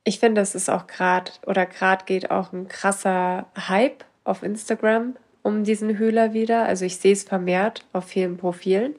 [0.03, 5.15] Ich finde, es ist auch gerade, oder gerade geht auch ein krasser Hype auf Instagram
[5.43, 6.65] um diesen Hühler wieder.
[6.65, 8.95] Also ich sehe es vermehrt auf vielen Profilen.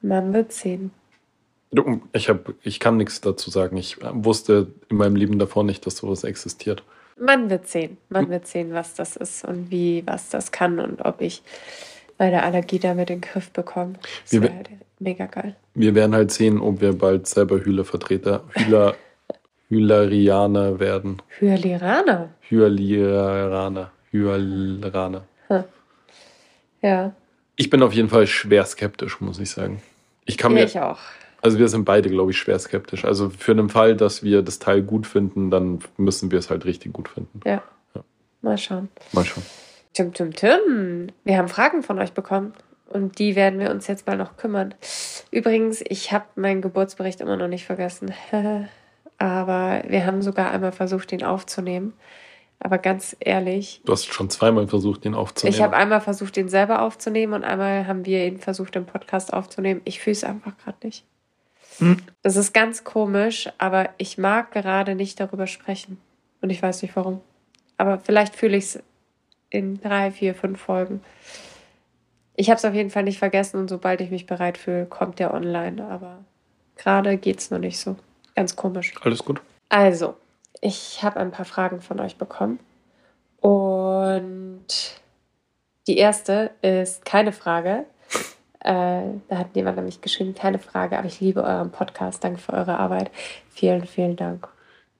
[0.00, 0.90] Man wird sehen.
[2.12, 3.76] Ich habe, ich kann nichts dazu sagen.
[3.76, 6.82] Ich äh, wusste in meinem Leben davor nicht, dass sowas existiert.
[7.18, 7.96] Man wird sehen.
[8.08, 11.42] Man wird sehen, was das ist und wie, was das kann und ob ich
[12.18, 13.94] meine Allergie damit in den Griff bekomme.
[14.22, 15.56] Das Wir- wäre halt mega geil.
[15.74, 18.94] Wir werden halt sehen, ob wir bald selber Hühlervertreter, Hühler,
[19.74, 21.20] Hühlerianer werden.
[21.40, 22.30] Hyalurana.
[22.48, 23.90] Hyaliraner.
[24.12, 25.24] Hyaliraner.
[26.82, 27.12] Ja,
[27.56, 29.80] Ich bin auf jeden Fall schwer skeptisch, muss ich sagen.
[30.26, 30.98] Ich kann ja mir, ich auch.
[31.40, 33.06] also wir sind beide, glaube ich, schwer skeptisch.
[33.06, 36.66] Also für den Fall, dass wir das Teil gut finden, dann müssen wir es halt
[36.66, 37.40] richtig gut finden.
[37.46, 37.62] Ja.
[37.94, 38.04] Ja.
[38.42, 38.90] Mal schauen.
[39.12, 39.44] Mal schauen.
[39.94, 41.06] Tim, Tim, Tim.
[41.24, 42.52] Wir haben Fragen von euch bekommen.
[42.86, 44.74] Und die werden wir uns jetzt mal noch kümmern.
[45.30, 48.12] Übrigens, ich habe meinen Geburtsbericht immer noch nicht vergessen.
[49.24, 51.94] Aber wir haben sogar einmal versucht, ihn aufzunehmen.
[52.60, 53.80] Aber ganz ehrlich.
[53.86, 55.54] Du hast schon zweimal versucht, den aufzunehmen.
[55.54, 59.32] Ich habe einmal versucht, den selber aufzunehmen und einmal haben wir ihn versucht, im Podcast
[59.32, 59.80] aufzunehmen.
[59.86, 61.06] Ich fühle es einfach gerade nicht.
[61.78, 61.96] Hm.
[62.20, 65.96] Das ist ganz komisch, aber ich mag gerade nicht darüber sprechen.
[66.42, 67.22] Und ich weiß nicht warum.
[67.78, 68.82] Aber vielleicht fühle ich es
[69.48, 71.00] in drei, vier, fünf Folgen.
[72.36, 75.18] Ich habe es auf jeden Fall nicht vergessen und sobald ich mich bereit fühle, kommt
[75.18, 75.82] der online.
[75.82, 76.18] Aber
[76.76, 77.96] gerade geht es noch nicht so.
[78.34, 78.94] Ganz komisch.
[79.02, 79.40] Alles gut.
[79.68, 80.14] Also,
[80.60, 82.58] ich habe ein paar Fragen von euch bekommen.
[83.40, 84.66] Und
[85.86, 87.84] die erste ist keine Frage.
[88.60, 92.24] Äh, da hat jemand nämlich geschrieben, keine Frage, aber ich liebe euren Podcast.
[92.24, 93.10] Danke für eure Arbeit.
[93.50, 94.48] Vielen, vielen Dank.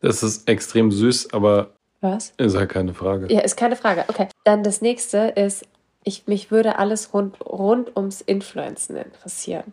[0.00, 1.70] Das ist extrem süß, aber
[2.02, 2.34] was?
[2.36, 3.32] Ist halt keine Frage.
[3.32, 4.04] Ja, ist keine Frage.
[4.08, 4.28] Okay.
[4.44, 5.64] Dann das nächste ist,
[6.02, 9.72] ich, mich würde alles rund, rund ums Influencen interessieren.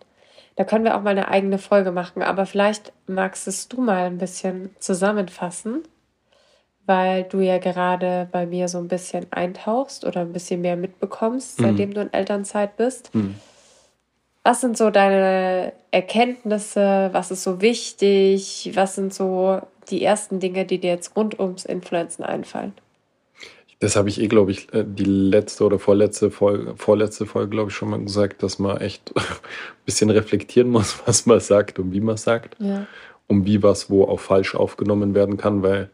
[0.56, 4.06] Da können wir auch mal eine eigene Folge machen, aber vielleicht magst es du mal
[4.06, 5.84] ein bisschen zusammenfassen,
[6.86, 11.60] weil du ja gerade bei mir so ein bisschen eintauchst oder ein bisschen mehr mitbekommst,
[11.60, 11.64] mhm.
[11.64, 13.14] seitdem du in Elternzeit bist.
[13.16, 13.36] Mhm.
[14.44, 17.10] Was sind so deine Erkenntnisse?
[17.12, 18.72] Was ist so wichtig?
[18.74, 22.74] Was sind so die ersten Dinge, die dir jetzt rund ums Influenzen einfallen?
[23.82, 27.72] Das habe ich eh, glaube ich, äh, die letzte oder vorletzte Folge, vorletzte Folge, glaube
[27.72, 29.24] ich, schon mal gesagt, dass man echt ein
[29.86, 32.56] bisschen reflektieren muss, was man sagt und wie man sagt.
[32.60, 32.86] Ja.
[33.28, 35.90] Und wie was wo auch falsch aufgenommen werden kann, weil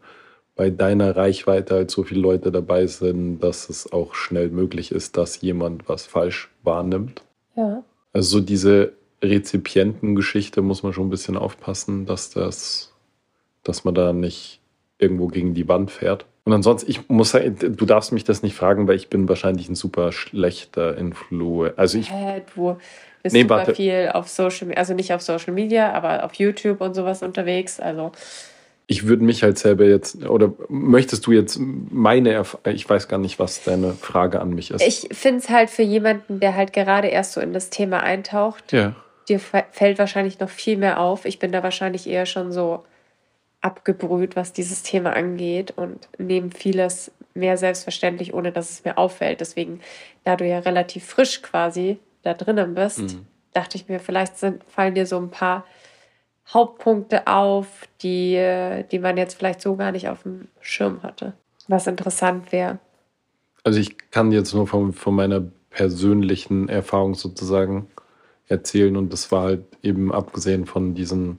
[0.54, 5.16] bei deiner Reichweite halt so viele Leute dabei sind, dass es auch schnell möglich ist,
[5.16, 7.22] dass jemand was falsch wahrnimmt.
[7.56, 7.84] Ja.
[8.12, 12.92] Also so diese Rezipientengeschichte muss man schon ein bisschen aufpassen, dass das,
[13.62, 14.60] dass man da nicht
[14.98, 16.26] irgendwo gegen die Wand fährt.
[16.48, 19.68] Und ansonsten, ich muss sagen, du darfst mich das nicht fragen, weil ich bin wahrscheinlich
[19.68, 21.78] ein super schlechter Influencer.
[21.78, 22.10] Also ich.
[22.10, 22.78] Hä, du
[23.22, 23.74] bist nee, super warte.
[23.74, 27.80] viel auf Social Media, also nicht auf Social Media, aber auf YouTube und sowas unterwegs.
[27.80, 28.12] Also.
[28.86, 33.18] Ich würde mich halt selber jetzt, oder möchtest du jetzt meine, Erf ich weiß gar
[33.18, 34.80] nicht, was deine Frage an mich ist.
[34.80, 38.72] Ich finde es halt für jemanden, der halt gerade erst so in das Thema eintaucht,
[38.72, 38.94] ja.
[39.28, 41.26] dir fällt wahrscheinlich noch viel mehr auf.
[41.26, 42.84] Ich bin da wahrscheinlich eher schon so
[43.60, 49.40] abgebrüht, was dieses Thema angeht und nehme vieles mehr selbstverständlich, ohne dass es mir auffällt.
[49.40, 49.80] Deswegen,
[50.24, 53.26] da du ja relativ frisch quasi da drinnen bist, mhm.
[53.52, 55.64] dachte ich mir, vielleicht sind, fallen dir so ein paar
[56.52, 61.34] Hauptpunkte auf, die, die man jetzt vielleicht so gar nicht auf dem Schirm hatte.
[61.66, 62.78] Was interessant wäre.
[63.64, 67.88] Also ich kann jetzt nur von, von meiner persönlichen Erfahrung sozusagen
[68.46, 71.38] erzählen und das war halt eben abgesehen von diesen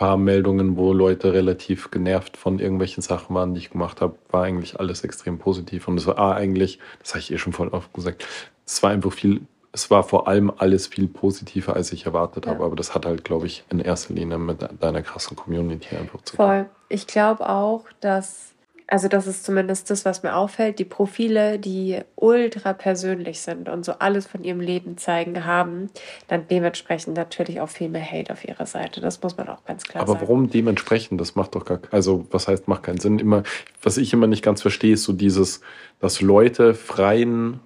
[0.00, 4.44] paar Meldungen, wo Leute relativ genervt von irgendwelchen Sachen waren, die ich gemacht habe, war
[4.44, 5.88] eigentlich alles extrem positiv.
[5.88, 8.26] Und es war eigentlich, das habe ich eh schon voll oft gesagt,
[8.64, 12.52] es war einfach viel, es war vor allem alles viel positiver, als ich erwartet ja.
[12.52, 12.64] habe.
[12.64, 16.34] Aber das hat halt, glaube ich, in erster Linie mit deiner krassen Community einfach zu
[16.34, 16.46] tun.
[16.46, 16.66] Voll.
[16.88, 18.54] Ich glaube auch, dass
[18.90, 23.84] also das ist zumindest das, was mir auffällt, die Profile, die ultra persönlich sind und
[23.84, 25.90] so alles von ihrem Leben zeigen, haben
[26.26, 29.00] dann dementsprechend natürlich auch viel mehr Hate auf ihrer Seite.
[29.00, 30.22] Das muss man auch ganz klar Aber sagen.
[30.22, 31.20] Aber warum dementsprechend?
[31.20, 33.20] Das macht doch gar, also was heißt, macht keinen Sinn.
[33.20, 33.44] Immer,
[33.80, 35.60] was ich immer nicht ganz verstehe, ist so dieses,
[36.00, 37.60] dass Leute freien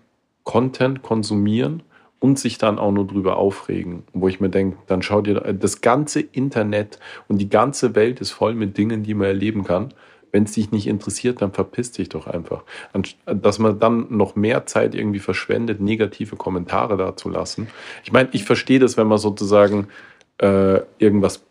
[0.45, 1.83] Content konsumieren
[2.21, 5.81] und sich dann auch nur drüber aufregen, wo ich mir denke, dann schau dir das
[5.81, 9.95] ganze Internet und die ganze Welt ist voll mit Dingen, die man erleben kann
[10.35, 12.65] wenn es dich nicht interessiert, dann verpiss dich doch einfach.
[13.25, 17.69] Dass man dann noch mehr Zeit irgendwie verschwendet, negative Kommentare da zu lassen.
[18.03, 19.87] Ich meine, ich verstehe das, wenn man sozusagen
[20.39, 21.45] äh, irgendwas,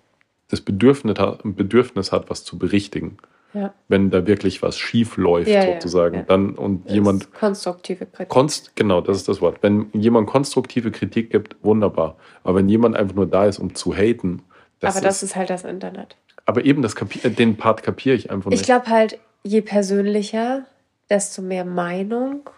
[0.50, 3.20] das Bedürfnis hat, Bedürfnis hat, was zu berichtigen.
[3.54, 3.74] Ja.
[3.88, 7.34] Wenn da wirklich was schief läuft, ja, sozusagen, ja, dann und das jemand.
[7.34, 8.28] Konstruktive Kritik.
[8.28, 9.60] Konst, genau, das ist das Wort.
[9.62, 12.18] Wenn jemand konstruktive Kritik gibt, wunderbar.
[12.44, 14.42] Aber wenn jemand einfach nur da ist, um zu haten,
[14.82, 16.18] das Aber das ist, ist halt das Internet.
[16.46, 18.62] Aber eben das Kapi den Part kapiere ich einfach nicht.
[18.62, 20.66] Ich glaube halt, je persönlicher,
[21.10, 22.50] desto mehr Meinung.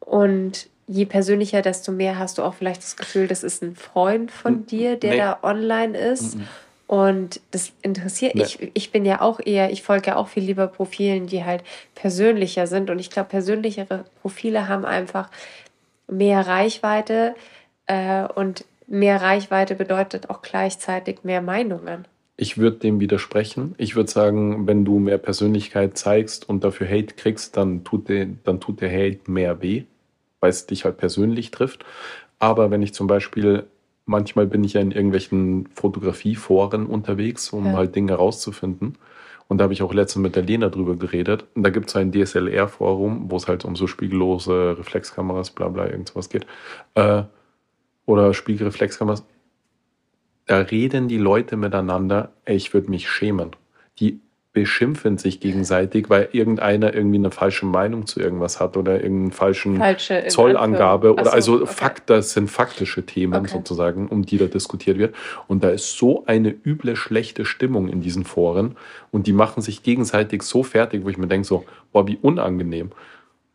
[0.00, 4.30] Und je persönlicher, desto mehr hast du auch vielleicht das Gefühl, das ist ein Freund
[4.30, 5.18] von dir, der nee.
[5.18, 6.36] da online ist.
[6.36, 6.48] Mhm.
[6.88, 8.42] Und das interessiert nee.
[8.42, 8.70] ich.
[8.74, 11.62] Ich bin ja auch eher, ich folge ja auch viel lieber Profilen, die halt
[11.94, 12.90] persönlicher sind.
[12.90, 15.30] Und ich glaube, persönlichere Profile haben einfach
[16.08, 17.36] mehr Reichweite.
[17.86, 22.06] Äh, und mehr Reichweite bedeutet auch gleichzeitig mehr Meinungen.
[22.40, 23.74] Ich würde dem widersprechen.
[23.76, 28.28] Ich würde sagen, wenn du mehr Persönlichkeit zeigst und dafür Hate kriegst, dann tut, der,
[28.44, 29.84] dann tut der Hate mehr weh,
[30.40, 31.84] weil es dich halt persönlich trifft.
[32.38, 33.64] Aber wenn ich zum Beispiel,
[34.06, 37.72] manchmal bin ich ja in irgendwelchen Fotografieforen unterwegs, um ja.
[37.74, 38.96] halt Dinge rauszufinden.
[39.48, 41.44] Und da habe ich auch letztens mit der Lena drüber geredet.
[41.54, 45.90] Und da gibt es ein DSLR-Forum, wo es halt um so spiegellose Reflexkameras, bla bla,
[45.90, 46.46] irgendwas geht.
[46.94, 47.24] Äh,
[48.06, 49.24] oder Spiegelreflexkameras
[50.50, 53.50] da reden die Leute miteinander, ey, ich würde mich schämen.
[54.00, 54.18] Die
[54.52, 59.76] beschimpfen sich gegenseitig, weil irgendeiner irgendwie eine falsche Meinung zu irgendwas hat oder irgendeinen falschen
[59.76, 61.66] Falsche Zollangabe oder so, also okay.
[61.66, 63.52] Fakt, das sind faktische Themen okay.
[63.52, 65.14] sozusagen, um die da diskutiert wird.
[65.46, 68.76] Und da ist so eine üble, schlechte Stimmung in diesen Foren
[69.12, 72.90] und die machen sich gegenseitig so fertig, wo ich mir denke so, boah, wie unangenehm.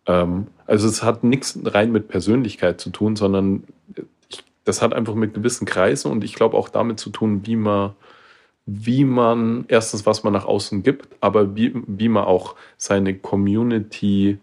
[0.05, 3.63] Ähm, also es hat nichts rein mit Persönlichkeit zu tun, sondern
[4.65, 7.93] das hat einfach mit gewissen Kreisen und ich glaube auch damit zu tun, wie man
[8.65, 14.39] wie man erstens, was man nach außen gibt, aber wie, wie man auch seine Community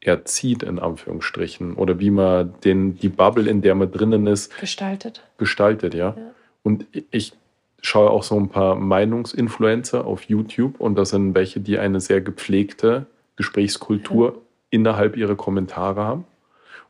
[0.00, 5.22] erzieht, in Anführungsstrichen, oder wie man den, die Bubble, in der man drinnen ist, gestaltet.
[5.38, 6.14] Gestaltet, ja.
[6.16, 6.30] ja.
[6.62, 7.32] Und ich
[7.80, 12.20] schaue auch so ein paar Meinungsinfluencer auf YouTube und das sind welche, die eine sehr
[12.20, 14.40] gepflegte Gesprächskultur ja.
[14.70, 16.24] innerhalb ihrer Kommentare haben.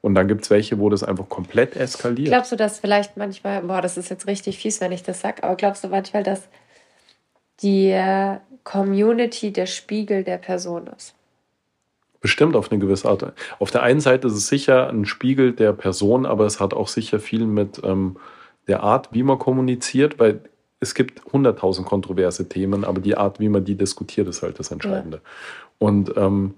[0.04, 2.28] Und dann gibt es welche, wo das einfach komplett eskaliert.
[2.28, 5.42] Glaubst du, dass vielleicht manchmal, boah, das ist jetzt richtig fies, wenn ich das sage,
[5.42, 6.46] aber glaubst du manchmal, dass
[7.62, 7.98] die
[8.64, 11.14] Community der Spiegel der Person ist?
[12.20, 13.32] Bestimmt auf eine gewisse Art.
[13.58, 16.88] Auf der einen Seite ist es sicher ein Spiegel der Person, aber es hat auch
[16.88, 18.18] sicher viel mit ähm,
[18.68, 20.40] der Art, wie man kommuniziert, weil
[20.80, 24.70] es gibt hunderttausend kontroverse Themen, aber die Art, wie man die diskutiert, ist halt das
[24.70, 25.22] Entscheidende.
[25.24, 25.30] Ja.
[25.78, 26.56] Und ähm,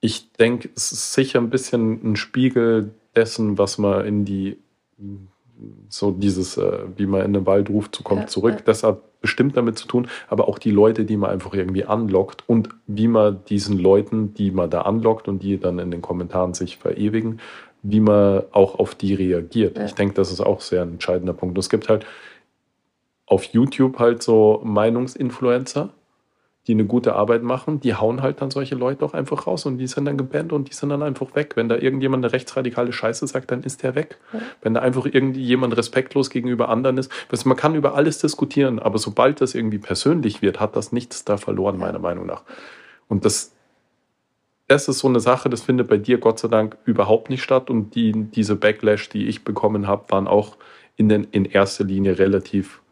[0.00, 4.56] ich denke, es ist sicher ein bisschen ein Spiegel dessen, was man in die,
[5.88, 8.54] so dieses, äh, wie man in den Wald ruft, so kommt ja, zurück.
[8.58, 8.62] Ja.
[8.64, 12.48] Das hat bestimmt damit zu tun, aber auch die Leute, die man einfach irgendwie anlockt
[12.48, 16.54] und wie man diesen Leuten, die man da anlockt und die dann in den Kommentaren
[16.54, 17.40] sich verewigen,
[17.82, 19.76] wie man auch auf die reagiert.
[19.76, 19.84] Ja.
[19.86, 21.56] Ich denke, das ist auch sehr ein entscheidender Punkt.
[21.56, 22.06] Und es gibt halt
[23.26, 25.90] auf YouTube halt so Meinungsinfluencer,
[26.68, 29.78] die eine gute Arbeit machen, die hauen halt dann solche Leute auch einfach raus und
[29.78, 31.56] die sind dann gebannt und die sind dann einfach weg.
[31.56, 34.18] Wenn da irgendjemand eine rechtsradikale Scheiße sagt, dann ist der weg.
[34.34, 34.40] Ja.
[34.60, 37.10] Wenn da einfach irgendjemand respektlos gegenüber anderen ist.
[37.46, 41.38] man kann über alles diskutieren, aber sobald das irgendwie persönlich wird, hat das nichts da
[41.38, 42.42] verloren, meiner Meinung nach.
[43.08, 43.54] Und das,
[44.66, 47.70] das ist so eine Sache, das findet bei dir Gott sei Dank überhaupt nicht statt
[47.70, 50.58] und die, diese Backlash, die ich bekommen habe, waren auch
[50.96, 52.82] in, den, in erster Linie relativ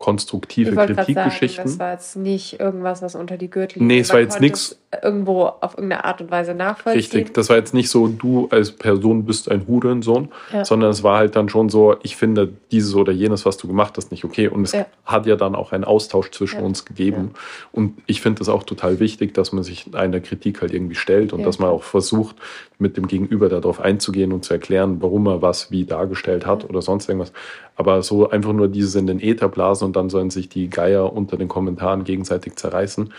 [0.00, 1.64] konstruktive Kritikgeschichten.
[1.64, 4.78] Das war jetzt nicht irgendwas, was unter die Gürtel Nee, es war jetzt nichts.
[5.02, 6.98] Irgendwo auf irgendeine Art und Weise nachvollziehen.
[6.98, 10.64] Richtig, das war jetzt nicht so, du als Person bist ein Hurensohn, ja.
[10.64, 13.98] sondern es war halt dann schon so, ich finde dieses oder jenes, was du gemacht
[13.98, 14.48] hast, nicht okay.
[14.48, 14.86] Und es ja.
[15.04, 16.66] hat ja dann auch einen Austausch zwischen ja.
[16.66, 17.32] uns gegeben.
[17.70, 21.34] Und ich finde es auch total wichtig, dass man sich einer Kritik halt irgendwie stellt
[21.34, 22.36] und dass man auch versucht,
[22.80, 26.82] mit dem Gegenüber darauf einzugehen und zu erklären, warum er was wie dargestellt hat oder
[26.82, 27.32] sonst irgendwas.
[27.76, 31.12] Aber so einfach nur dieses in den Äther blasen und dann sollen sich die Geier
[31.12, 33.12] unter den Kommentaren gegenseitig zerreißen.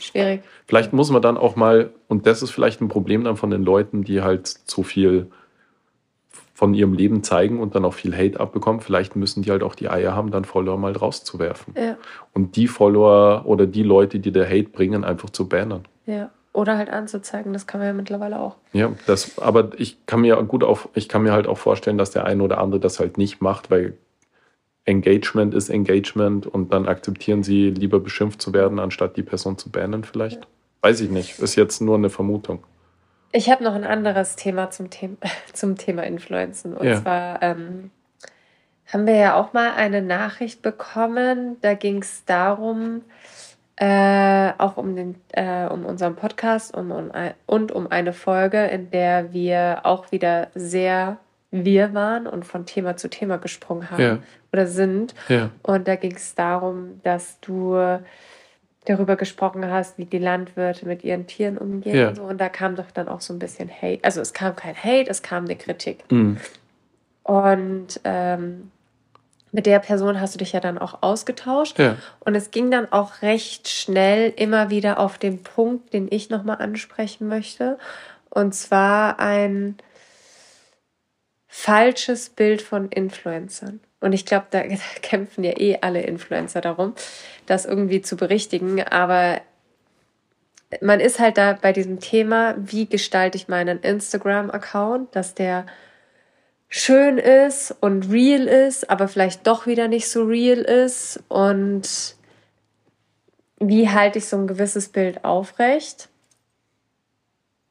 [0.00, 0.42] Schwierig.
[0.66, 3.62] Vielleicht muss man dann auch mal, und das ist vielleicht ein Problem dann von den
[3.62, 5.28] Leuten, die halt zu viel
[6.58, 9.76] von ihrem Leben zeigen und dann auch viel Hate abbekommen, vielleicht müssen die halt auch
[9.76, 11.72] die Eier haben, dann Follower mal rauszuwerfen.
[11.76, 11.96] Ja.
[12.34, 15.84] Und die Follower oder die Leute, die der Hate bringen, einfach zu bannen.
[16.04, 16.30] Ja.
[16.58, 18.56] Oder halt anzuzeigen, das kann man ja mittlerweile auch.
[18.72, 22.10] Ja, das, aber ich kann mir gut auf, ich kann mir halt auch vorstellen, dass
[22.10, 23.96] der eine oder andere das halt nicht macht, weil
[24.84, 29.70] Engagement ist Engagement und dann akzeptieren sie lieber beschimpft zu werden, anstatt die Person zu
[29.70, 30.40] bannen vielleicht.
[30.40, 30.48] Ja.
[30.80, 31.38] Weiß ich nicht.
[31.38, 32.64] Ist jetzt nur eine Vermutung.
[33.30, 35.10] Ich habe noch ein anderes Thema zum, The
[35.52, 36.74] zum Thema Influenzen.
[36.74, 37.00] Und ja.
[37.00, 37.92] zwar ähm,
[38.92, 41.56] haben wir ja auch mal eine Nachricht bekommen.
[41.60, 43.02] Da ging es darum,
[43.80, 47.12] äh, auch um, den, äh, um unseren Podcast und um,
[47.46, 51.18] und um eine Folge, in der wir auch wieder sehr
[51.50, 54.18] wir waren und von Thema zu Thema gesprungen haben ja.
[54.52, 55.14] oder sind.
[55.28, 55.50] Ja.
[55.62, 58.00] Und da ging es darum, dass du
[58.84, 62.08] darüber gesprochen hast, wie die Landwirte mit ihren Tieren umgehen ja.
[62.08, 62.22] und so.
[62.22, 64.02] Und da kam doch dann auch so ein bisschen Hate.
[64.02, 66.04] Also es kam kein Hate, es kam eine Kritik.
[66.10, 66.38] Mhm.
[67.22, 68.70] Und ähm,
[69.52, 71.78] mit der Person hast du dich ja dann auch ausgetauscht.
[71.78, 71.96] Ja.
[72.20, 76.58] Und es ging dann auch recht schnell immer wieder auf den Punkt, den ich nochmal
[76.58, 77.78] ansprechen möchte.
[78.30, 79.76] Und zwar ein
[81.46, 83.80] falsches Bild von Influencern.
[84.00, 86.94] Und ich glaube, da, da kämpfen ja eh alle Influencer darum,
[87.46, 88.82] das irgendwie zu berichtigen.
[88.82, 89.40] Aber
[90.80, 95.66] man ist halt da bei diesem Thema, wie gestalte ich meinen Instagram-Account, dass der
[96.68, 102.16] schön ist und real ist, aber vielleicht doch wieder nicht so real ist und
[103.58, 106.08] wie halte ich so ein gewisses Bild aufrecht,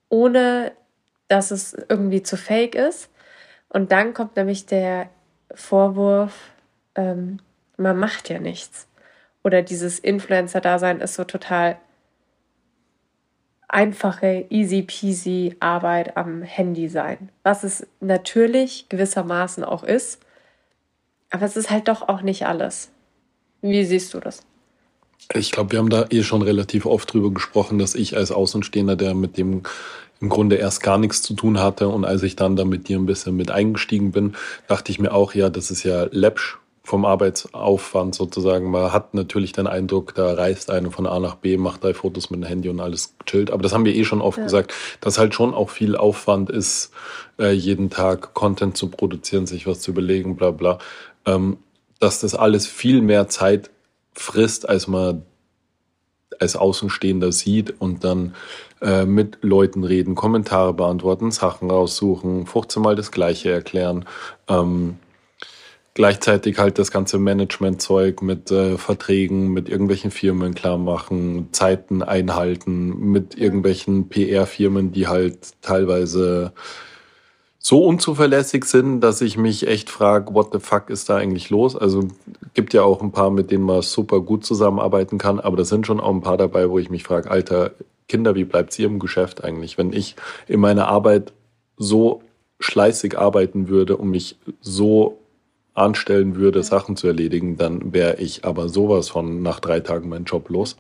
[0.10, 0.72] ohne
[1.28, 3.10] dass es irgendwie zu fake ist.
[3.70, 5.10] Und dann kommt nämlich der
[5.54, 6.52] Vorwurf,
[6.96, 7.40] ähm,
[7.78, 8.88] man macht ja nichts.
[9.44, 11.78] Oder dieses Influencer-Dasein ist so total
[13.68, 17.30] einfache, easy peasy Arbeit am Handy sein.
[17.44, 20.20] Was es natürlich gewissermaßen auch ist.
[21.30, 22.90] Aber es ist halt doch auch nicht alles.
[23.62, 24.44] Wie siehst du das?
[25.34, 28.96] Ich glaube, wir haben da eh schon relativ oft drüber gesprochen, dass ich als Außenstehender,
[28.96, 29.64] der mit dem
[30.20, 32.98] im Grunde erst gar nichts zu tun hatte und als ich dann da mit dir
[32.98, 34.36] ein bisschen mit eingestiegen bin,
[34.68, 38.72] dachte ich mir auch, ja, das ist ja läppsch vom Arbeitsaufwand sozusagen.
[38.72, 42.30] Man hat natürlich den Eindruck, da reist einer von A nach B, macht drei Fotos
[42.30, 43.52] mit dem Handy und alles chillt.
[43.52, 44.46] Aber das haben wir eh schon oft ja.
[44.46, 46.92] gesagt, dass halt schon auch viel Aufwand ist,
[47.40, 50.78] äh, jeden Tag Content zu produzieren, sich was zu überlegen, bla bla.
[51.26, 51.58] Ähm,
[52.00, 53.70] dass das alles viel mehr Zeit
[54.14, 55.24] frisst, als man
[56.40, 58.34] als Außenstehender sieht und dann
[58.82, 64.06] äh, mit Leuten reden, Kommentare beantworten, Sachen raussuchen, 15 Mal das Gleiche erklären.
[64.48, 65.00] Ähm,
[65.98, 73.12] gleichzeitig halt das ganze Management-Zeug mit äh, Verträgen, mit irgendwelchen Firmen klar machen, Zeiten einhalten,
[73.12, 76.54] mit irgendwelchen PR-Firmen, die halt teilweise
[77.58, 81.76] so unzuverlässig sind, dass ich mich echt frage, what the fuck ist da eigentlich los?
[81.76, 82.08] Also
[82.54, 85.88] gibt ja auch ein paar, mit denen man super gut zusammenarbeiten kann, aber da sind
[85.88, 87.72] schon auch ein paar dabei, wo ich mich frage, Alter,
[88.08, 89.80] Kinder, wie bleibt's ihr im Geschäft eigentlich?
[89.80, 90.16] Wenn ich
[90.48, 91.34] in meiner Arbeit
[91.76, 92.22] so
[92.60, 95.18] schleißig arbeiten würde und mich so
[95.78, 100.26] anstellen würde, Sachen zu erledigen, dann wäre ich aber sowas von nach drei Tagen meinen
[100.26, 100.78] Job los.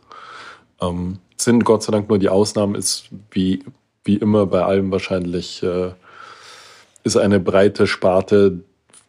[0.81, 3.63] Ähm, sind Gott sei Dank nur die Ausnahmen, ist wie,
[4.03, 5.91] wie immer bei allem wahrscheinlich, äh,
[7.03, 8.59] ist eine breite Sparte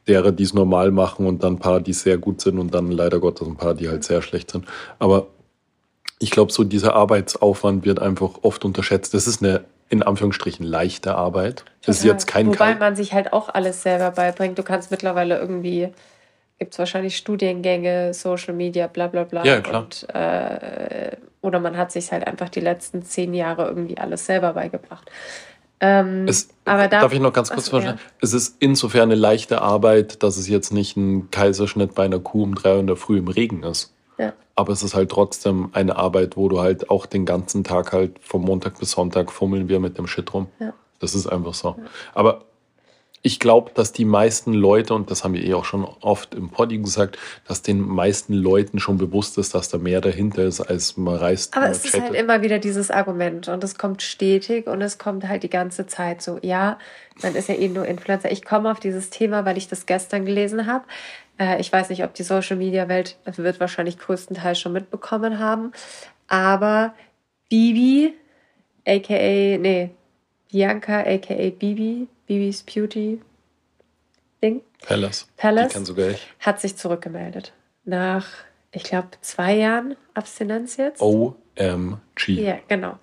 [0.06, 2.90] derer, die es normal machen und dann ein paar, die sehr gut sind und dann
[2.90, 4.66] leider Gottes ein paar, die halt sehr schlecht sind.
[4.98, 5.26] Aber
[6.18, 9.14] ich glaube, so dieser Arbeitsaufwand wird einfach oft unterschätzt.
[9.14, 11.64] Das ist eine in Anführungsstrichen leichte Arbeit.
[11.84, 14.58] Das ist jetzt kein Wobei man sich halt auch alles selber beibringt.
[14.58, 15.88] Du kannst mittlerweile irgendwie,
[16.58, 19.44] gibt es wahrscheinlich Studiengänge, Social Media, bla bla bla.
[19.44, 19.84] Ja, klar.
[19.84, 24.52] Und, äh, oder man hat sich halt einfach die letzten zehn Jahre irgendwie alles selber
[24.52, 25.10] beigebracht.
[25.80, 27.98] Ähm, es, aber da, darf ich noch ganz kurz vorstellen?
[27.98, 28.12] Ja.
[28.20, 32.42] Es ist insofern eine leichte Arbeit, dass es jetzt nicht ein Kaiserschnitt bei einer Kuh
[32.42, 33.94] um drei Uhr in der Früh im Regen ist.
[34.58, 38.18] Aber es ist halt trotzdem eine Arbeit, wo du halt auch den ganzen Tag halt
[38.20, 40.48] vom Montag bis Sonntag fummeln wir mit dem Shit rum.
[40.58, 40.72] Ja.
[40.98, 41.76] Das ist einfach so.
[41.78, 41.84] Ja.
[42.12, 42.42] Aber
[43.22, 46.48] ich glaube, dass die meisten Leute, und das haben wir eh auch schon oft im
[46.50, 50.96] Poddy gesagt, dass den meisten Leuten schon bewusst ist, dass da mehr dahinter ist, als
[50.96, 51.56] man reißt.
[51.56, 51.94] Aber es chattet.
[51.94, 55.50] ist halt immer wieder dieses Argument und es kommt stetig und es kommt halt die
[55.50, 56.78] ganze Zeit so, ja,
[57.22, 58.32] man ist ja eh nur Influencer.
[58.32, 60.84] Ich komme auf dieses Thema, weil ich das gestern gelesen habe.
[61.38, 65.72] Äh, ich weiß nicht, ob die Social Media Welt wird wahrscheinlich größtenteils schon mitbekommen haben.
[66.26, 66.94] Aber
[67.48, 68.14] Bibi,
[68.86, 69.90] aka, nee,
[70.50, 73.20] Bianca, aka Bibi, Bibis Beauty
[74.42, 74.62] Ding.
[74.86, 75.28] Palace.
[75.36, 75.72] Palace.
[75.72, 76.26] Die sogar ich.
[76.40, 77.52] Hat sich zurückgemeldet.
[77.84, 78.26] Nach,
[78.70, 81.00] ich glaube, zwei Jahren Abstinenz jetzt.
[81.00, 82.28] OMG.
[82.28, 82.98] Ja, genau.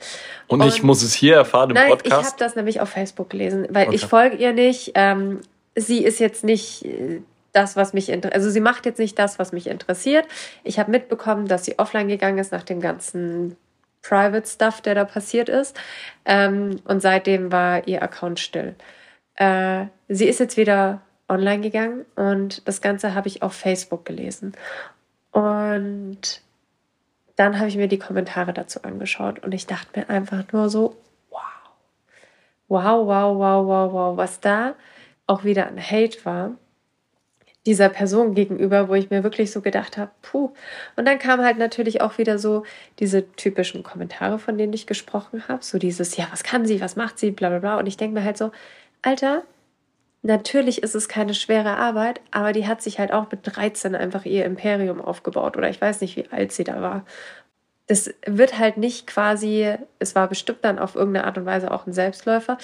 [0.47, 2.21] Und, Und ich muss es hier erfahren im nein, Podcast.
[2.21, 3.95] Ich habe das nämlich auf Facebook gelesen, weil okay.
[3.95, 4.91] ich folge ihr nicht.
[4.95, 5.41] Ähm,
[5.75, 7.21] sie ist jetzt nicht äh,
[7.55, 8.35] das, was mich interessiert.
[8.35, 10.27] Also sie macht jetzt nicht das, was mich interessiert.
[10.63, 13.55] Ich habe mitbekommen, dass sie offline gegangen ist nach dem ganzen
[14.01, 15.79] Private Stuff, der da passiert ist.
[16.25, 18.75] Ähm, und seitdem war ihr Account still.
[19.35, 24.53] Äh, sie ist jetzt wieder online gegangen und das Ganze habe ich auf Facebook gelesen.
[25.31, 26.41] Und
[27.35, 30.95] dann habe ich mir die Kommentare dazu angeschaut und ich dachte mir einfach nur so,
[31.31, 31.41] wow,
[32.67, 34.75] wow, wow, wow, wow, wow, was da
[35.27, 36.51] auch wieder an Hate war
[37.65, 40.51] dieser Person gegenüber, wo ich mir wirklich so gedacht habe, puh.
[40.95, 42.63] Und dann kam halt natürlich auch wieder so
[42.99, 45.63] diese typischen Kommentare, von denen ich gesprochen habe.
[45.63, 47.79] So dieses, ja, was kann sie, was macht sie, bla bla bla.
[47.79, 48.51] Und ich denke mir halt so,
[49.01, 49.43] Alter,
[50.21, 54.25] natürlich ist es keine schwere Arbeit, aber die hat sich halt auch mit 13 einfach
[54.25, 55.57] ihr Imperium aufgebaut.
[55.57, 57.05] Oder ich weiß nicht, wie alt sie da war.
[57.87, 61.85] Das wird halt nicht quasi, es war bestimmt dann auf irgendeine Art und Weise auch
[61.85, 62.57] ein Selbstläufer,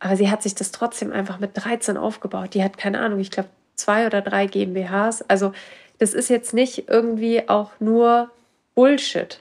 [0.00, 2.54] aber sie hat sich das trotzdem einfach mit 13 aufgebaut.
[2.54, 5.22] Die hat keine Ahnung, ich glaube zwei oder drei GmbHs.
[5.28, 5.52] Also
[5.98, 8.30] das ist jetzt nicht irgendwie auch nur
[8.74, 9.40] Bullshit.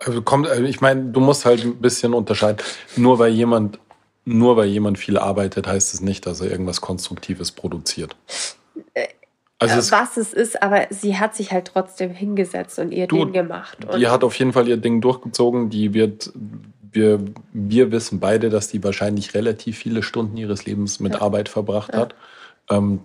[0.00, 2.58] Also kommt, also ich meine, du musst halt ein bisschen unterscheiden.
[2.96, 3.78] Nur weil jemand,
[4.24, 8.16] nur weil jemand viel arbeitet, heißt es nicht, dass er irgendwas Konstruktives produziert.
[9.58, 13.24] Also es, was es ist, aber sie hat sich halt trotzdem hingesetzt und ihr du,
[13.24, 13.78] Ding gemacht.
[13.96, 15.70] die hat auf jeden Fall ihr Ding durchgezogen.
[15.70, 16.32] Die wird,
[16.92, 17.20] wir,
[17.52, 21.22] wir wissen beide, dass die wahrscheinlich relativ viele Stunden ihres Lebens mit ja.
[21.22, 22.00] Arbeit verbracht ja.
[22.00, 22.14] hat.
[22.68, 23.00] Ähm,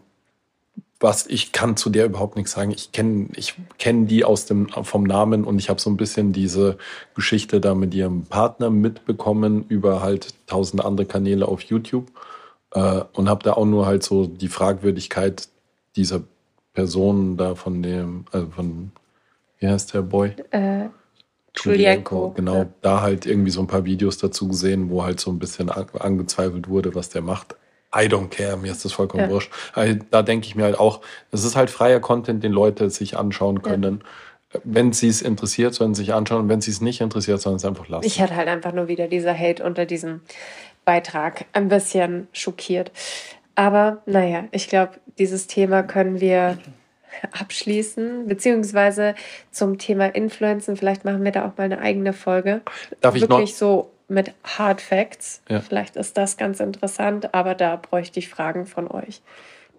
[1.00, 2.72] was ich kann zu der überhaupt nichts sagen.
[2.72, 6.34] Ich kenne ich kenn die aus dem vom Namen und ich habe so ein bisschen
[6.34, 6.78] diese
[7.16, 12.12] Geschichte da mit ihrem Partner mitbekommen über halt tausende andere Kanäle auf YouTube
[12.74, 15.48] äh, und habe da auch nur halt so die Fragwürdigkeit
[15.96, 16.22] dieser
[16.74, 18.92] Person da von dem also von
[19.60, 20.36] wie heißt der Boy?
[20.52, 20.88] Äh,
[21.56, 22.68] Julienko, genau, ja.
[22.82, 26.70] da halt irgendwie so ein paar Videos dazu gesehen, wo halt so ein bisschen angezweifelt
[26.70, 27.56] wurde, was der macht.
[27.96, 29.30] I don't care, mir ist das vollkommen ja.
[29.30, 29.52] wurscht.
[30.12, 33.62] Da denke ich mir halt auch, es ist halt freier Content, den Leute sich anschauen
[33.62, 34.04] können.
[34.64, 36.42] Wenn sie es interessiert, sollen sie sich anschauen.
[36.44, 38.06] Und wenn sie es nicht interessiert, sollen sie es einfach lassen.
[38.06, 40.22] Ich hatte halt einfach nur wieder dieser Hate unter diesem
[40.86, 42.92] Beitrag ein bisschen schockiert.
[43.56, 46.58] Aber naja, ich glaube, dieses Thema können wir
[47.40, 49.16] abschließen, beziehungsweise
[49.52, 50.78] zum Thema Influencen.
[50.78, 52.62] Vielleicht machen wir da auch mal eine eigene Folge.
[53.02, 55.42] Darf ich Wirklich noch- so mit Hard Facts.
[55.50, 55.62] Ja.
[55.62, 59.22] Vielleicht ist das ganz interessant, aber da bräuchte ich Fragen von euch,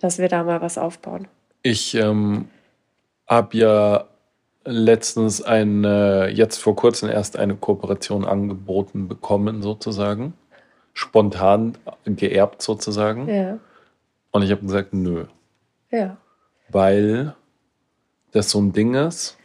[0.00, 1.28] dass wir da mal was aufbauen.
[1.62, 2.48] Ich ähm,
[3.26, 4.04] habe ja
[4.64, 10.34] letztens eine, jetzt vor kurzem erst eine Kooperation angeboten bekommen, sozusagen.
[10.92, 13.28] Spontan geerbt, sozusagen.
[13.28, 13.58] Ja,
[14.32, 15.26] Und ich habe gesagt, nö.
[15.90, 16.16] ja.
[16.68, 17.34] Weil
[18.32, 19.36] das so ein Ding ist.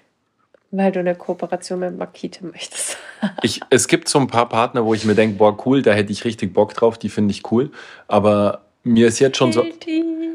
[0.78, 2.98] Weil du eine Kooperation mit Makite möchtest.
[3.42, 6.12] Ich, es gibt so ein paar Partner, wo ich mir denke, boah, cool, da hätte
[6.12, 7.72] ich richtig Bock drauf, die finde ich cool.
[8.08, 9.64] Aber mir ist jetzt schon so.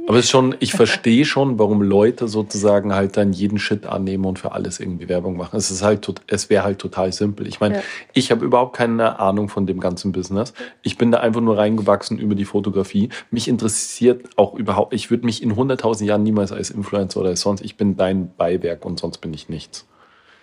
[0.09, 4.25] Aber es ist schon, ich verstehe schon, warum Leute sozusagen halt dann jeden Shit annehmen
[4.25, 5.57] und für alles irgendwie Werbung machen.
[5.57, 7.47] Es ist halt, es wäre halt total simpel.
[7.47, 7.83] Ich meine, Ja.
[8.13, 10.53] ich habe überhaupt keine Ahnung von dem ganzen Business.
[10.83, 13.11] Ich bin da einfach nur reingewachsen über die Fotografie.
[13.31, 17.43] Mich interessiert auch überhaupt, ich würde mich in 100.000 Jahren niemals als Influencer oder als
[17.43, 19.87] sonst, ich bin dein Beiwerk und sonst bin ich nichts.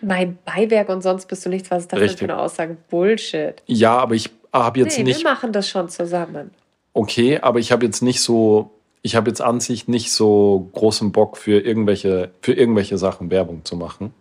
[0.02, 1.72] Mein Beiwerk und sonst bist du nichts.
[1.72, 2.20] Was ist das Richtig.
[2.20, 2.78] für eine Aussage?
[2.90, 3.62] Bullshit.
[3.66, 5.24] Ja, aber ich habe jetzt nee, nicht.
[5.24, 6.52] wir machen das schon zusammen.
[6.94, 8.72] okay, aber ich habe jetzt nicht so,
[9.02, 13.66] ich habe jetzt an sich nicht so großen Bock für irgendwelche, für irgendwelche Sachen Werbung
[13.66, 14.14] zu machen.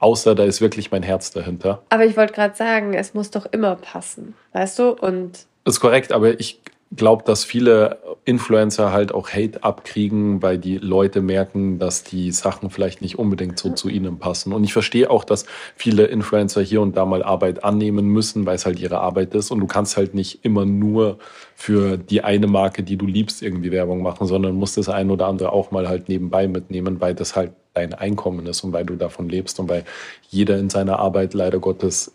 [0.00, 1.82] Außer da ist wirklich mein Herz dahinter.
[1.90, 4.34] Aber ich wollte gerade sagen, es muss doch immer passen.
[4.52, 4.90] Weißt du?
[4.90, 6.60] Und Das ist korrekt, aber ich
[6.94, 12.70] glaube, dass viele Influencer halt auch Hate abkriegen, weil die Leute merken, dass die Sachen
[12.70, 14.52] vielleicht nicht unbedingt so zu ihnen passen.
[14.52, 15.44] Und ich verstehe auch, dass
[15.76, 19.50] viele Influencer hier und da mal Arbeit annehmen müssen, weil es halt ihre Arbeit ist.
[19.50, 21.18] Und du kannst halt nicht immer nur
[21.54, 25.26] für die eine Marke, die du liebst, irgendwie Werbung machen, sondern musst das ein oder
[25.26, 28.96] andere auch mal halt nebenbei mitnehmen, weil das halt dein Einkommen ist und weil du
[28.96, 29.84] davon lebst und weil
[30.30, 32.12] jeder in seiner Arbeit leider Gottes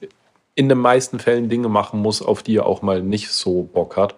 [0.55, 3.97] in den meisten Fällen Dinge machen muss, auf die er auch mal nicht so Bock
[3.97, 4.15] hat.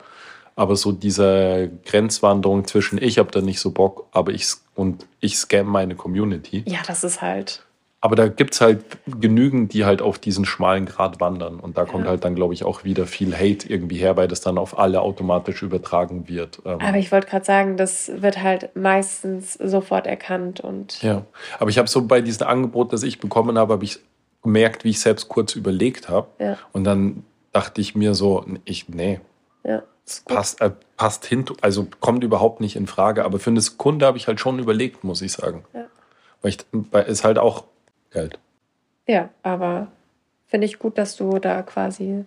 [0.55, 5.37] Aber so diese Grenzwanderung zwischen ich habe da nicht so Bock, aber ich und ich
[5.37, 6.63] scam meine Community.
[6.67, 7.61] ja, das ist halt.
[8.01, 8.85] Aber da gibt's halt
[9.19, 11.59] genügend, die halt auf diesen schmalen Grat wandern.
[11.59, 12.11] Und da kommt Ja.
[12.11, 15.01] halt dann, glaube ich, auch wieder viel Hate irgendwie her, weil das dann auf alle
[15.01, 16.61] automatisch übertragen wird.
[16.65, 21.25] Ähm, Aber ich wollte gerade sagen, das wird halt meistens sofort erkannt und Ja,
[21.57, 23.97] aber ich habe so bei diesem Angebot, das ich bekommen habe, habe ich
[24.43, 26.27] gemerkt, wie ich selbst kurz überlegt habe.
[26.37, 26.57] Ja.
[26.73, 29.19] Und dann dachte ich mir so, ich, nee,
[29.63, 29.81] ja.
[30.05, 33.25] Es passt, äh, passt hin, also kommt überhaupt nicht in Frage.
[33.25, 35.65] Aber für eine Sekunde habe ich halt schon überlegt, muss ich sagen.
[35.73, 35.85] Ja.
[36.41, 37.63] Weil ich, weil es halt auch
[38.11, 38.37] Geld.
[39.07, 39.87] Ja, aber
[40.47, 42.25] finde ich gut, dass du da quasi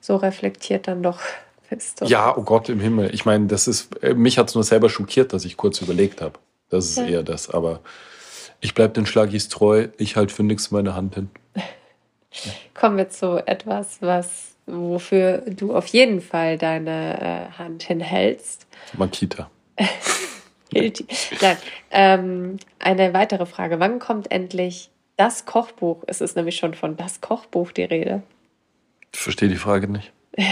[0.00, 1.20] so reflektiert dann doch
[1.70, 2.00] bist.
[2.06, 3.14] Ja, oh Gott im Himmel.
[3.14, 6.22] Ich meine, das ist, äh, mich hat es nur selber schockiert, dass ich kurz überlegt
[6.22, 6.38] habe.
[6.70, 7.04] Das ist Ja.
[7.06, 7.50] eher das.
[7.50, 7.80] Aber
[8.60, 11.30] ich bleibe den Schlagis treu, ich halt für nichts meine Hand hin.
[12.74, 18.66] Kommen wir zu etwas, was wofür du auf jeden Fall deine äh, Hand hinhältst.
[18.96, 19.50] Makita.
[20.72, 21.56] Nein,
[21.90, 23.80] ähm, eine weitere Frage.
[23.80, 26.04] Wann kommt endlich das Kochbuch?
[26.06, 28.22] Es ist nämlich schon von das Kochbuch die Rede.
[29.14, 30.12] Ich verstehe die Frage nicht.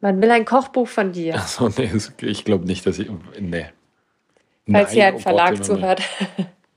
[0.00, 1.34] Man will ein Kochbuch von dir.
[1.36, 3.10] Achso, nee, es- ich glaube nicht, dass ich.
[3.40, 3.66] Nee.
[4.70, 5.66] Falls hier ein oh Gott, Verlag im Himmel.
[5.66, 6.02] zuhört.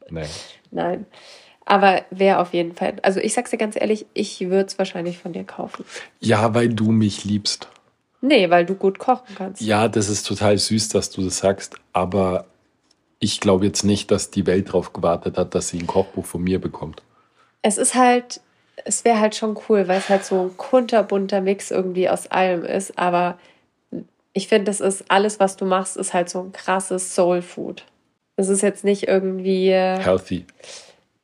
[0.10, 0.26] Nee.
[0.72, 1.06] Nein.
[1.70, 2.96] Aber wer auf jeden Fall.
[3.02, 5.84] Also ich sag's dir ganz ehrlich, ich würde es wahrscheinlich von dir kaufen.
[6.22, 7.68] Ja, weil du mich liebst.
[8.22, 9.62] Nee, weil du gut kochen kannst.
[9.62, 12.46] Ja, das ist total süß, dass du das sagst, aber
[13.20, 16.42] ich glaube jetzt nicht, dass die Welt darauf gewartet hat, dass sie ein Kochbuch von
[16.42, 17.04] mir bekommt.
[17.62, 18.40] Es ist halt,
[18.86, 22.64] es wäre halt schon cool, weil es halt so ein kunterbunter Mix irgendwie aus allem
[22.64, 22.98] ist.
[22.98, 23.38] Aber
[24.32, 27.84] ich finde, das ist alles, was du machst, ist halt so ein krasses Soul Food.
[28.38, 30.46] Es ist jetzt nicht irgendwie, äh, Healthy.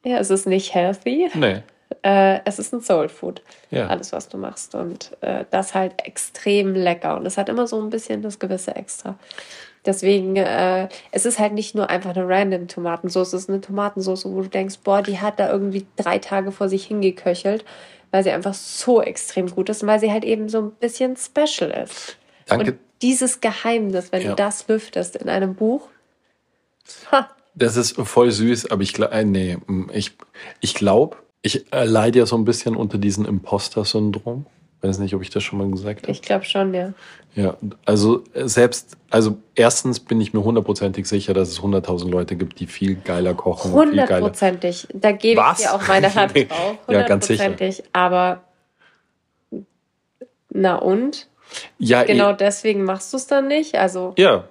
[0.03, 1.29] Ja, es ist nicht healthy.
[1.33, 1.61] Nee.
[2.01, 3.87] Äh, es ist ein Soul Food, Ja.
[3.87, 4.73] alles, was du machst.
[4.75, 7.15] Und äh, das halt extrem lecker.
[7.17, 9.15] Und es hat immer so ein bisschen das gewisse Extra.
[9.85, 14.25] Deswegen, äh, es ist halt nicht nur einfach eine random Tomatensauce, es ist eine Tomatensauce,
[14.25, 17.65] wo du denkst, boah, die hat da irgendwie drei Tage vor sich hingeköchelt,
[18.11, 21.17] weil sie einfach so extrem gut ist und weil sie halt eben so ein bisschen
[21.17, 22.15] special ist.
[22.47, 22.71] Danke.
[22.71, 24.29] Und dieses Geheimnis, wenn Ja.
[24.29, 25.89] du das lüftest in einem Buch,
[27.11, 30.11] ha, Das ist voll süß, aber ich glaube, äh, nee, mm, ich,
[30.59, 34.45] ich glaube, ich äh, leide ja so ein bisschen unter diesem Imposter-Syndrom.
[34.81, 36.11] Weiß nicht, ob ich das schon mal gesagt habe.
[36.11, 36.93] ich glaube schon, ja.
[37.35, 42.35] Ja, also äh, selbst, also erstens bin ich mir hundertprozentig sicher, dass es hunderttausend Leute
[42.35, 43.71] gibt, die viel geiler kochen.
[43.71, 44.87] Hundertprozentig.
[44.93, 46.77] Da gebe ich dir auch meine Hand drauf.
[46.89, 47.55] Ja, ganz sicher.
[47.93, 48.43] Aber
[50.49, 51.27] na und?
[51.77, 53.75] Ja, Genau eh, deswegen machst du es dann nicht.
[53.75, 54.45] Also, ja,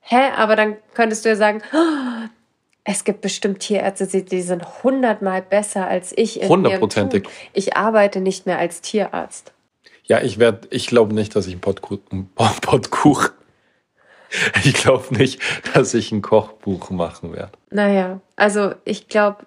[0.00, 0.30] hä?
[0.36, 2.28] Aber dann könntest du ja sagen, "Oh,
[2.84, 6.36] Es gibt bestimmt Tierärzte, die sind hundertmal besser als ich.
[6.46, 7.26] Hundertprozentig.
[7.54, 9.52] Ich arbeite nicht mehr als Tierarzt.
[10.04, 13.30] Ja, ich werde, ich glaube nicht, dass ich einen Podku einen Po- Podkuch.
[14.64, 15.40] Ich glaube nicht,
[15.74, 17.52] dass ich ein Kochbuch machen werde.
[17.70, 19.44] Naja, also ich glaube,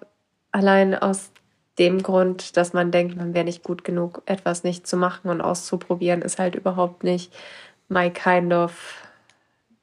[0.50, 1.30] allein aus
[1.78, 5.42] dem Grund, dass man denkt, man wäre nicht gut genug, etwas nicht zu machen und
[5.42, 7.34] auszuprobieren, ist halt überhaupt nicht
[7.90, 8.94] my kind of.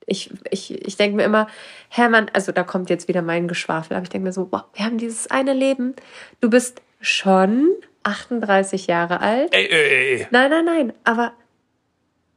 [0.08, 1.47] Ich, ich, ich denke mir immer,
[1.89, 4.86] Hermann, also da kommt jetzt wieder mein Geschwafel, aber ich denke mir so, wow, wir
[4.86, 5.95] haben dieses eine Leben.
[6.41, 7.70] Du bist schon
[8.03, 9.53] 38 Jahre alt.
[9.53, 10.28] Ey, ey, ey.
[10.32, 11.34] Nein, nein, nein, aber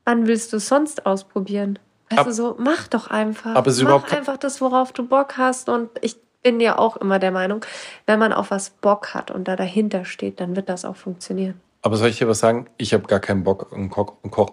[0.05, 1.79] wann willst du es sonst ausprobieren?
[2.11, 3.55] Weißt Ab- du so, mach doch einfach.
[3.55, 5.69] Aber es mach einfach das, worauf du Bock hast.
[5.69, 7.65] Und ich bin ja auch immer der Meinung,
[8.07, 11.61] wenn man auf was Bock hat und da dahinter steht, dann wird das auch funktionieren.
[11.83, 12.67] Aber soll ich dir was sagen?
[12.77, 14.53] Ich habe gar keinen Bock, ein, Koch, ein, Koch,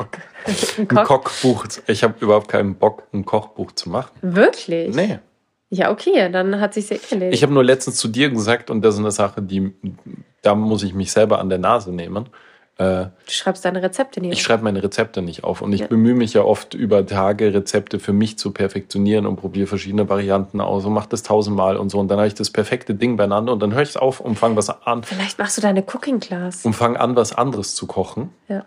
[0.00, 1.66] ein, Koch, Ein Koch- Kochbuch.
[1.86, 4.10] Ich habe überhaupt keinen Bock, ein Kochbuch zu machen.
[4.22, 4.94] Wirklich?
[4.94, 5.18] Nee.
[5.70, 7.34] Ja, okay, dann hat sich ja erledigt.
[7.34, 9.72] Ich habe nur letztens zu dir gesagt, und das ist eine Sache, die
[10.42, 12.28] da muss ich mich selber an der Nase nehmen.
[12.76, 14.30] Äh, du schreibst deine Rezepte nie.
[14.32, 14.42] Ich auf.
[14.46, 15.86] schreibe meine Rezepte nicht auf und ich Ja.
[15.86, 20.60] bemühe mich ja oft über Tage Rezepte für mich zu perfektionieren und probiere verschiedene Varianten
[20.60, 23.52] aus und mache das tausendmal und so und dann habe ich das perfekte Ding beieinander
[23.52, 26.18] und dann höre ich es auf und fange was an Vielleicht machst du deine Cooking
[26.18, 26.64] Class.
[26.66, 28.64] und fange an was anderes zu kochen Ja.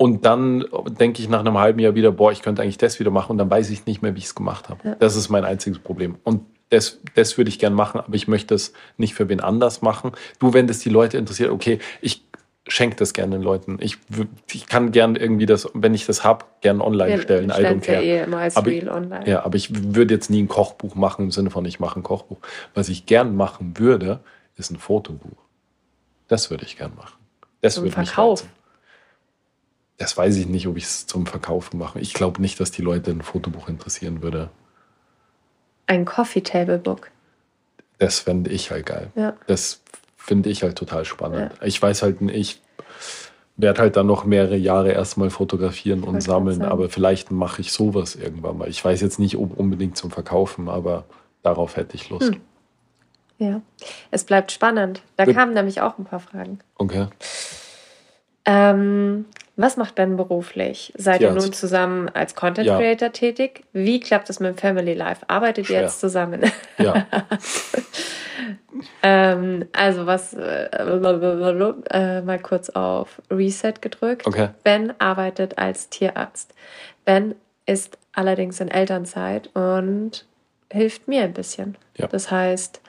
[0.00, 0.64] Und dann
[0.98, 3.38] denke ich nach einem halben Jahr wieder boah ich könnte eigentlich das wieder machen und
[3.38, 4.94] dann weiß ich nicht mehr wie ich es gemacht habe Ja.
[4.94, 6.40] das ist mein einziges Problem und
[6.70, 10.12] das, das würde ich gern machen, aber ich möchte es nicht für wen anders machen.
[10.38, 12.22] Du, wenn das die Leute interessiert, okay, ich
[12.68, 13.78] schenke das gerne den Leuten.
[13.80, 13.98] Ich,
[14.52, 17.50] ich kann gern irgendwie das, wenn ich das hab, gern online Wir stellen.
[17.50, 18.04] I don't stellen's ja care.
[18.04, 19.28] eh immer als Aber- Reel online.
[19.28, 22.04] Ja, aber ich würde jetzt nie ein Kochbuch machen im Sinne von, ich mache ein
[22.04, 22.38] Kochbuch.
[22.72, 24.20] Was ich gern machen würde,
[24.56, 25.38] ist ein Fotobuch.
[26.28, 27.18] Das würde ich gern machen.
[27.62, 28.42] Das Zum würde mich Verkauf.
[28.42, 28.59] reizen.
[30.00, 32.00] Das weiß ich nicht, ob ich es zum Verkaufen mache.
[32.00, 34.48] Ich glaube nicht, dass die Leute ein Fotobuch interessieren würde.
[35.86, 37.10] Ein Coffee Table Book.
[37.98, 39.08] Das fände ich halt geil.
[39.14, 39.34] Ja.
[39.46, 39.82] Das
[40.16, 41.52] finde ich halt total spannend.
[41.62, 42.62] Ich weiß halt, ich
[43.58, 47.60] werde halt dann noch mehrere Jahre erstmal fotografieren und wollte gerade sammeln, aber vielleicht mache
[47.60, 48.70] ich sowas irgendwann mal.
[48.70, 51.04] Ich weiß jetzt nicht ob unbedingt zum Verkaufen, aber
[51.42, 52.32] darauf hätte ich Lust.
[52.32, 52.40] Hm.
[53.36, 53.60] Ja.
[54.10, 55.02] Es bleibt spannend.
[55.18, 55.34] Da Gut.
[55.34, 56.60] kamen nämlich auch ein paar Fragen.
[56.76, 57.08] Okay.
[58.50, 59.26] Ähm,
[59.56, 60.92] was macht Ben beruflich?
[60.96, 62.78] Seid ihr nun zusammen als Content Ja.
[62.78, 63.64] Creator tätig?
[63.72, 65.24] Wie klappt es mit dem Family Life?
[65.28, 65.82] Arbeitet ihr Schwer.
[65.82, 66.50] jetzt zusammen?
[66.78, 67.06] Ja.
[69.02, 74.26] ähm, also was, äh, äh, mal kurz auf Reset gedrückt.
[74.26, 74.48] Okay.
[74.64, 76.54] Ben arbeitet als Tierarzt.
[77.04, 77.34] Ben
[77.66, 80.24] ist allerdings in Elternzeit und
[80.72, 81.76] hilft mir ein bisschen.
[81.96, 82.06] Ja.
[82.06, 82.80] Das heißt,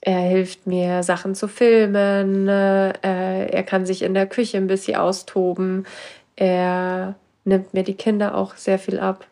[0.00, 2.48] er hilft mir, Sachen zu filmen.
[2.48, 2.92] Äh,
[3.46, 5.86] er kann sich in der Küche ein bisschen austoben.
[6.36, 9.26] Er nimmt mir die Kinder auch sehr viel ab.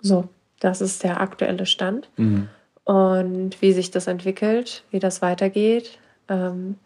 [0.00, 0.28] So,
[0.60, 2.08] das ist der aktuelle Stand.
[2.16, 2.48] Mhm.
[2.84, 5.98] Und wie sich das entwickelt, wie das weitergeht.
[6.28, 6.76] Ähm,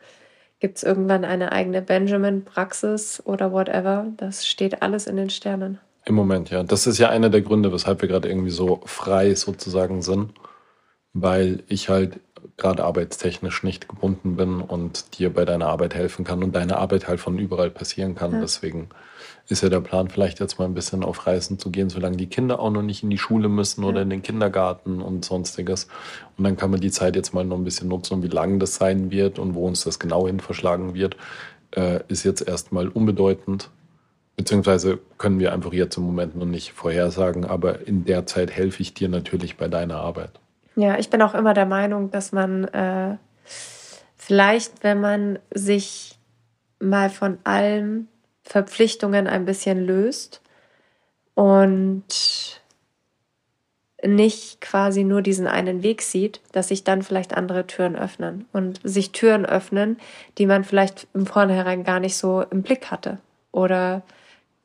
[0.61, 4.07] Gibt es irgendwann eine eigene Benjamin-Praxis oder whatever?
[4.17, 5.79] Das steht alles in den Sternen.
[6.07, 6.63] Im Moment, ja.
[6.63, 10.31] Das ist ja einer der Gründe, weshalb wir gerade irgendwie so frei sozusagen sind,
[11.19, 12.21] weil ich halt
[12.59, 17.09] gerade arbeitstechnisch nicht gebunden bin und dir bei deiner Arbeit helfen kann und deine Arbeit
[17.09, 18.33] halt von überall passieren kann.
[18.33, 18.41] Ja.
[18.41, 18.89] Deswegen
[19.49, 22.27] ist ja der Plan, vielleicht jetzt mal ein bisschen auf Reisen zu gehen, solange die
[22.27, 24.03] Kinder auch noch nicht in die Schule müssen oder Ja.
[24.03, 25.89] in den Kindergarten und sonstiges.
[26.37, 28.59] Und dann kann man die Zeit jetzt mal noch ein bisschen nutzen und wie lang
[28.59, 31.17] das sein wird und wo uns das genau hin verschlagen wird,
[31.73, 33.71] äh, ist jetzt erstmal unbedeutend.
[34.37, 38.83] Beziehungsweise können wir einfach jetzt im Moment noch nicht vorhersagen, aber in der Zeit helfe
[38.83, 40.33] ich dir natürlich bei deiner Arbeit.
[40.77, 43.17] Ja, ich bin auch immer der Meinung, dass man äh,
[44.17, 46.19] vielleicht, wenn man sich
[46.79, 48.09] mal von allen
[48.43, 50.43] Verpflichtungen ein bisschen löst
[51.35, 52.05] und
[54.05, 58.79] nicht quasi nur diesen einen Weg sieht, dass sich dann vielleicht andere Türen öffnen und
[58.85, 59.97] sich Türen öffnen,
[60.37, 63.19] die man vielleicht im Vornherein gar nicht so im Blick hatte
[63.51, 64.03] oder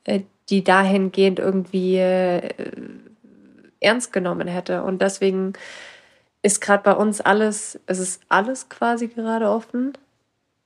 [0.04, 2.50] äh, die dahingehend irgendwie äh,
[3.80, 4.82] ernst genommen hätte.
[4.84, 5.54] Und deswegen
[6.42, 9.92] ist gerade bei uns alles, es ist alles quasi gerade offen.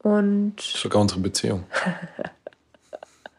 [0.03, 1.65] Und Sogar unsere Beziehung.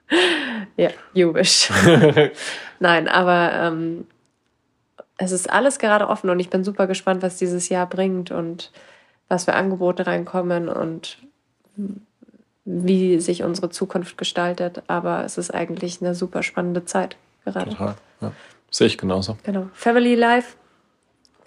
[0.77, 1.69] ja, you wish.
[2.79, 4.07] Nein, aber ähm,
[5.17, 8.71] es ist alles gerade offen und ich bin super gespannt, was dieses Jahr bringt und
[9.27, 11.17] was für Angebote reinkommen und
[12.65, 14.83] wie sich unsere Zukunft gestaltet.
[14.87, 17.71] Aber es ist eigentlich eine super spannende Zeit gerade.
[17.71, 17.95] Total.
[18.21, 18.31] Ja.
[18.69, 19.37] Sehe ich genauso.
[19.43, 19.69] Genau.
[19.73, 20.55] Family Life,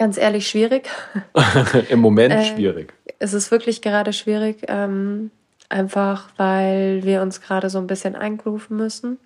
[0.01, 0.89] ganz ehrlich, schwierig.
[1.91, 2.95] Im Moment Äh, schwierig.
[3.19, 5.31] Es ist wirklich gerade schwierig, ähm,
[5.69, 9.19] einfach weil wir uns gerade so ein bisschen eingrooven müssen.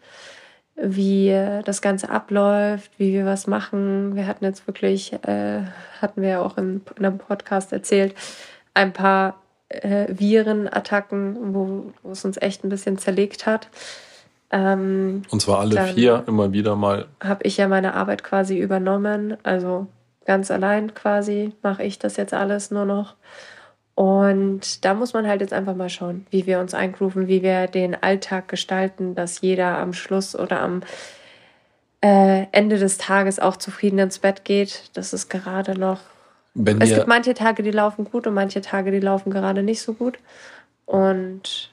[0.76, 1.30] wie
[1.64, 4.16] das Ganze abläuft, wie wir was machen.
[4.16, 5.60] Wir hatten jetzt wirklich, äh,
[6.02, 8.12] hatten wir ja auch in, in einem Podcast erzählt,
[8.74, 13.68] ein paar äh, Virenattacken, wo, wo es uns echt ein bisschen zerlegt hat.
[14.50, 17.06] Ähm, Und zwar alle vier immer wieder mal.
[17.22, 19.36] Habe ich ja meine Arbeit quasi übernommen.
[19.44, 19.86] Also
[20.24, 23.14] ganz allein quasi mache ich das jetzt alles nur noch.
[23.94, 27.68] Und da muss man halt jetzt einfach mal schauen, wie wir uns eingrooven, wie wir
[27.68, 30.82] den Alltag gestalten, dass jeder am Schluss oder am
[32.02, 34.90] äh, Ende des Tages auch zufrieden ins Bett geht.
[34.94, 36.00] Das ist gerade noch.
[36.54, 39.80] Wenn es gibt manche Tage, die laufen gut und manche Tage, die laufen gerade nicht
[39.80, 40.18] so gut.
[40.86, 41.70] Und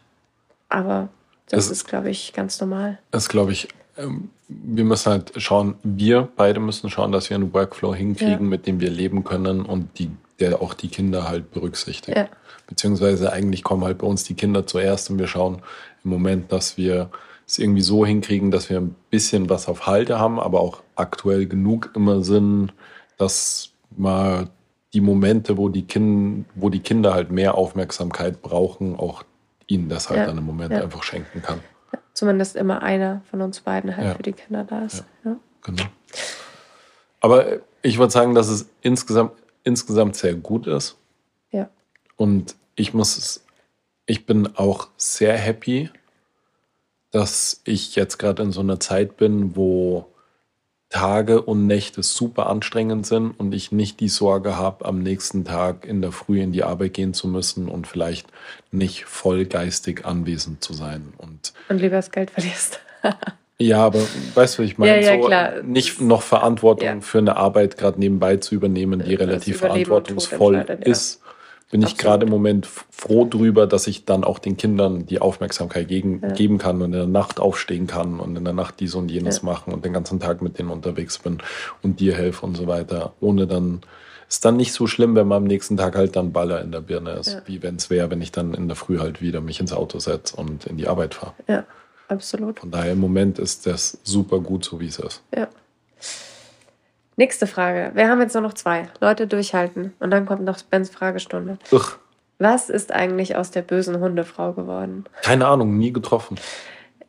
[0.69, 1.09] aber
[1.49, 2.97] das es, ist, glaube ich, ganz normal.
[3.11, 3.67] Das glaube ich.
[4.01, 8.49] Ähm, wir müssen halt schauen, wir beide müssen schauen, dass wir einen Workflow hinkriegen, ja.
[8.49, 12.17] mit dem wir leben können und die der auch die Kinder halt berücksichtigt.
[12.17, 12.27] Ja.
[12.67, 15.61] Beziehungsweise eigentlich kommen halt bei uns die Kinder zuerst und wir schauen
[16.03, 17.09] im Moment, dass wir
[17.47, 21.45] es irgendwie so hinkriegen, dass wir ein bisschen was auf Halte haben, aber auch aktuell
[21.45, 22.73] genug immer sind,
[23.17, 24.49] dass mal
[24.93, 29.23] die Momente, wo die, kind, wo die Kinder halt mehr Aufmerksamkeit brauchen, auch
[29.67, 30.25] ihnen das halt ja.
[30.25, 31.59] dann im Moment einfach schenken kann.
[32.11, 32.13] Ja.
[32.13, 35.05] Zumindest immer einer von uns beiden halt für die Kinder da ist.
[35.23, 35.83] Genau.
[37.19, 39.33] Aber ich würde sagen, dass es insgesamt
[39.63, 40.97] insgesamt sehr gut ist.
[41.51, 41.69] Ja.
[42.15, 43.45] Und ich muss es,
[44.05, 45.89] ich bin auch sehr happy,
[47.11, 50.07] dass ich jetzt gerade in so einer Zeit bin, wo
[50.91, 55.85] Tage und Nächte super anstrengend sind und ich nicht die Sorge habe, am nächsten Tag
[55.85, 58.27] in der Früh in die Arbeit gehen zu müssen und vielleicht
[58.71, 61.13] nicht voll geistig anwesend zu sein.
[61.17, 62.79] Und, und lieber das Geld verlierst.
[63.61, 63.99] Ja, aber
[64.33, 67.01] weißt du, ich meine, ja, ja, so nicht noch Verantwortung ja.
[67.01, 71.20] für eine Arbeit gerade nebenbei zu übernehmen, die relativ verantwortungsvoll ist,
[71.71, 75.87] bin ich gerade im Moment froh drüber, dass ich dann auch den Kindern die Aufmerksamkeit
[75.87, 79.09] gegen, geben kann und in der Nacht aufstehen kann und in der Nacht dies und
[79.09, 81.39] jenes machen und den ganzen Tag mit denen unterwegs bin
[81.81, 83.81] und dir helfe und so weiter, ohne dann
[84.27, 86.79] ist dann nicht so schlimm, wenn man am nächsten Tag halt dann Baller in der
[86.79, 89.59] Birne ist, wie wenn es wäre, wenn ich dann in der Früh halt wieder mich
[89.59, 91.33] ins Auto setze und in die Arbeit fahre.
[91.47, 91.65] Ja
[92.11, 92.59] absolut.
[92.59, 95.23] Von daher im Moment ist das super gut, so wie es ist.
[95.35, 95.47] Ja.
[97.17, 97.91] Nächste Frage.
[97.93, 98.87] Wir haben jetzt nur noch zwei.
[98.99, 99.93] Leute durchhalten.
[99.99, 101.57] Und dann kommt noch Bens Fragestunde.
[101.71, 101.97] Ugh.
[102.39, 105.05] Was ist eigentlich aus der bösen Hundefrau geworden?
[105.21, 106.39] Keine Ahnung, nie getroffen.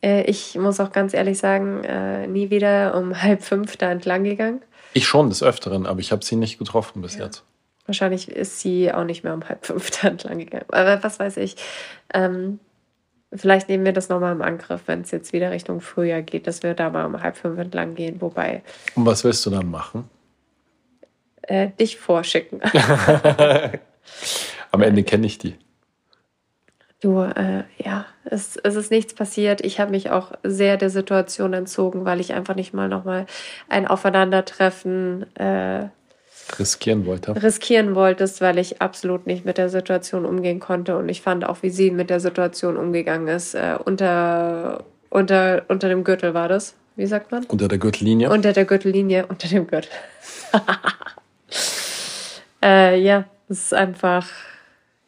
[0.03, 4.24] Äh, ich muss auch ganz ehrlich sagen, äh, nie wieder um halb fünf da entlang
[4.24, 4.61] gegangen.
[4.92, 7.24] Ich schon des Öfteren, aber ich habe sie nicht getroffen bis ja.
[7.24, 7.44] jetzt.
[7.86, 10.66] Wahrscheinlich ist sie auch nicht mehr um halb fünf da entlang gegangen.
[10.68, 11.57] Aber was weiß ich.
[12.12, 12.59] Ähm,
[13.34, 16.62] Vielleicht nehmen wir das nochmal im Angriff, wenn es jetzt wieder Richtung Frühjahr geht, dass
[16.62, 18.20] wir da mal um halb fünf entlang gehen.
[18.20, 18.62] Wobei.
[18.94, 20.08] Und was willst du dann machen?
[21.42, 22.60] Äh, dich vorschicken.
[24.70, 25.56] Am Ende kenne ich die.
[27.00, 29.60] Du, äh, ja, es, es ist nichts passiert.
[29.64, 33.26] Ich habe mich auch sehr der Situation entzogen, weil ich einfach nicht mal nochmal
[33.68, 35.88] ein Aufeinandertreffen äh,
[36.59, 37.43] riskieren wollte.
[37.43, 40.97] Riskieren wolltest, weil ich absolut nicht mit der Situation umgehen konnte.
[40.97, 43.55] Und ich fand auch, wie sie mit der Situation umgegangen ist.
[43.55, 46.74] Äh, unter, unter, unter dem Gürtel war das.
[46.97, 47.45] Wie sagt man?
[47.45, 48.30] Unter der Gürtellinie.
[48.30, 49.90] Unter der Gürtellinie, unter dem Gürtel.
[52.62, 54.28] äh, ja, es ist einfach.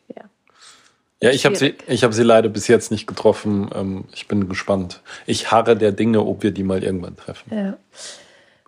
[0.08, 0.22] Ja,
[1.20, 3.68] ja ich habe sie, hab sie leider bis jetzt nicht getroffen.
[3.74, 5.02] Ähm, ich bin gespannt.
[5.26, 7.54] Ich harre der Dinge, ob wir die mal irgendwann treffen.
[7.54, 7.76] Ja.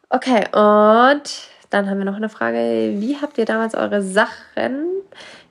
[0.09, 2.95] Okay, und dann haben wir noch eine Frage.
[2.97, 4.87] Wie habt ihr damals eure Sachen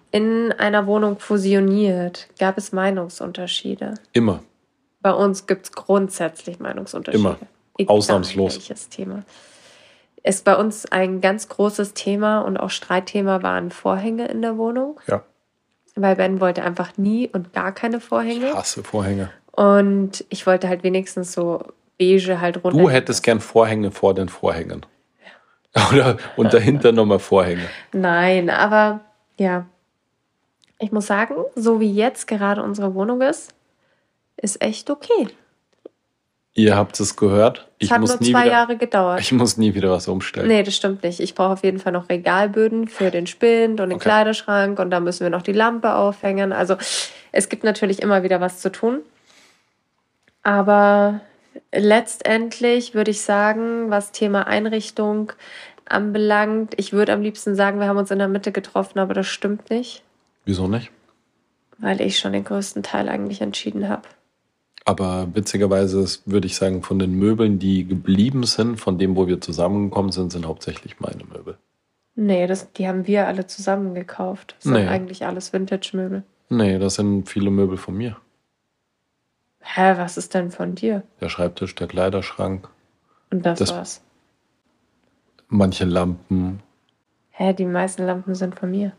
[0.09, 2.27] in einer Wohnung fusioniert?
[2.39, 3.93] Gab es Meinungsunterschiede?
[4.11, 4.41] Immer.
[5.01, 7.27] Bei uns gibt es grundsätzlich Meinungsunterschiede.
[7.27, 7.37] Immer.
[7.77, 8.55] Egal Ausnahmslos.
[8.55, 9.23] Welches Thema.
[10.23, 14.99] Ist bei uns ein ganz großes Thema und auch Streitthema waren Vorhänge in der Wohnung.
[15.05, 15.21] Ja.
[15.95, 18.47] Weil Ben wollte einfach nie und gar keine Vorhänge.
[18.47, 19.29] Ich hasse Vorhänge.
[19.51, 21.63] Und ich wollte halt wenigstens so
[21.99, 22.79] beige halt runter.
[22.79, 24.85] Du hättest gern Vorhänge vor den Vorhängen.
[25.91, 27.67] Oder und dahinter nochmal Vorhänge.
[27.91, 29.01] Nein, aber
[29.37, 29.65] ja.
[30.79, 33.53] Ich muss sagen, so wie jetzt gerade unsere Wohnung ist,
[34.37, 35.29] ist echt okay.
[36.53, 37.67] Ihr habt es gehört.
[37.79, 39.19] Ich es hat muss nur zwei wieder, Jahre gedauert.
[39.19, 40.47] Ich muss nie wieder was umstellen.
[40.47, 41.19] Nee, das stimmt nicht.
[41.19, 44.03] Ich brauche auf jeden Fall noch Regalböden für den Spind und den okay.
[44.03, 46.53] Kleiderschrank und da müssen wir noch die Lampe aufhängen.
[46.53, 46.77] Also
[47.33, 48.99] es gibt natürlich immer wieder was zu tun.
[50.43, 51.19] Aber
[51.71, 55.31] letztendlich würde ich sagen, was Thema Einrichtung
[55.85, 59.27] anbelangt, ich würde am liebsten sagen, wir haben uns in der Mitte getroffen, aber das
[59.27, 60.03] stimmt nicht.
[60.45, 60.91] Wieso nicht?
[61.77, 64.03] Weil ich schon den größten Teil eigentlich entschieden habe.
[64.85, 69.41] Aber witzigerweise würde ich sagen, von den Möbeln, die geblieben sind, von dem, wo wir
[69.41, 71.57] zusammengekommen sind, sind hauptsächlich meine Möbel.
[72.15, 74.55] Nee, das, die haben wir alle zusammen gekauft.
[74.59, 74.79] Das nee.
[74.79, 76.23] sind eigentlich alles Vintage-Möbel.
[76.49, 78.15] Nee, das sind viele Möbel von mir.
[79.67, 81.03] Hä, was ist denn von dir?
[81.21, 82.69] Der Schreibtisch, der Kleiderschrank,
[83.31, 84.01] Und das, Das- war's.
[85.47, 86.61] manche Lampen.
[87.31, 88.91] Hä, die meisten Lampen sind von mir.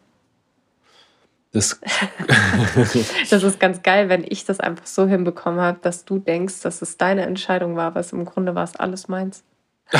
[1.52, 1.80] Das,
[3.30, 6.82] Das ist ganz geil, wenn ich das einfach so hinbekommen habe, dass du denkst, dass
[6.82, 9.42] es deine Entscheidung war, aber im Grunde war es alles meins.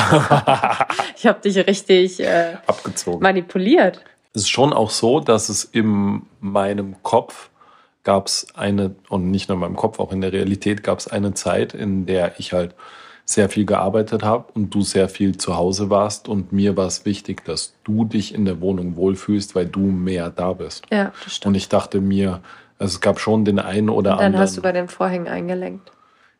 [1.15, 3.23] ich habe dich richtig äh, abgezogen.
[3.23, 4.03] manipuliert.
[4.33, 7.49] Es ist schon auch so, dass es in meinem Kopf
[8.07, 11.09] gab es eine, und nicht nur in meinem Kopf, auch in der Realität gab es
[11.09, 12.73] eine Zeit, in der ich halt
[13.25, 17.03] sehr viel gearbeitet habe und du sehr viel zu Hause warst und mir war es
[17.03, 20.85] wichtig, dass du dich in der Wohnung wohlfühlst, weil du mehr da bist.
[20.89, 21.47] Ja, das stimmt.
[21.47, 22.39] Und ich dachte mir,
[22.79, 24.41] also es gab schon den einen oder Und dann anderen.
[24.41, 25.91] hast du bei den Vorhängen eingelenkt.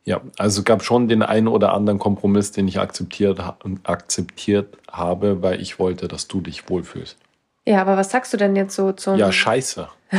[0.05, 3.41] Ja, also es gab schon den einen oder anderen Kompromiss, den ich akzeptiert,
[3.83, 7.17] akzeptiert habe, weil ich wollte, dass du dich wohlfühlst.
[7.65, 9.17] Ja, aber was sagst du denn jetzt so zum.
[9.17, 9.89] Ja, scheiße.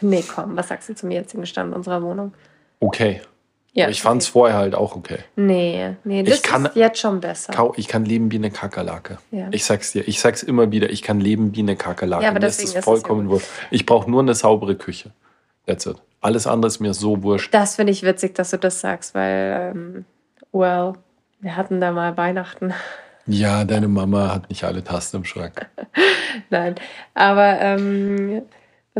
[0.00, 2.32] nee, komm, was sagst du zum jetzigen Stand unserer Wohnung?
[2.80, 3.20] Okay.
[3.72, 5.18] Ja, ich fand es vorher halt auch okay.
[5.36, 7.72] Nee, nee, das Ich kann- ist jetzt schon besser.
[7.76, 9.18] Ich kann leben wie eine Kakerlake.
[9.30, 9.46] Ja.
[9.52, 12.24] Ich sag's dir, ich sag's immer wieder, ich kann leben wie eine Kakerlake.
[12.24, 13.46] Ja, aber mir deswegen ist es vollkommen ja wurscht.
[13.70, 15.12] Ich brauche nur eine saubere Küche.
[15.66, 15.96] That's it.
[16.20, 17.54] Alles andere ist mir so wurscht.
[17.54, 20.04] Das finde ich witzig, dass du das sagst, weil, ähm,
[20.52, 20.94] well,
[21.38, 22.74] wir hatten da mal Weihnachten.
[23.26, 25.66] Ja, deine Mama hat nicht alle Tasten im Schrank.
[26.50, 26.74] Nein,
[27.14, 28.42] aber ähm,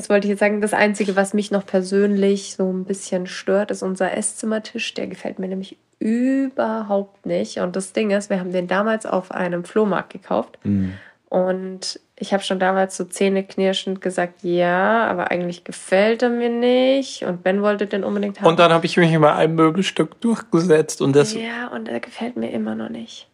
[0.01, 0.63] was wollte ich jetzt sagen?
[0.63, 4.95] Das Einzige, was mich noch persönlich so ein bisschen stört, ist unser Esszimmertisch.
[4.95, 7.59] Der gefällt mir nämlich überhaupt nicht.
[7.59, 10.59] Und das Ding ist, wir haben den damals auf einem Flohmarkt gekauft.
[10.65, 10.95] Mhm.
[11.29, 17.25] Und ich habe schon damals so zähneknirschend gesagt, ja, aber eigentlich gefällt er mir nicht.
[17.25, 18.49] Und Ben wollte den unbedingt haben.
[18.49, 21.35] Und dann habe ich mich über ein Möbelstück durchgesetzt und das.
[21.35, 23.29] ja, und er gefällt mir immer noch nicht.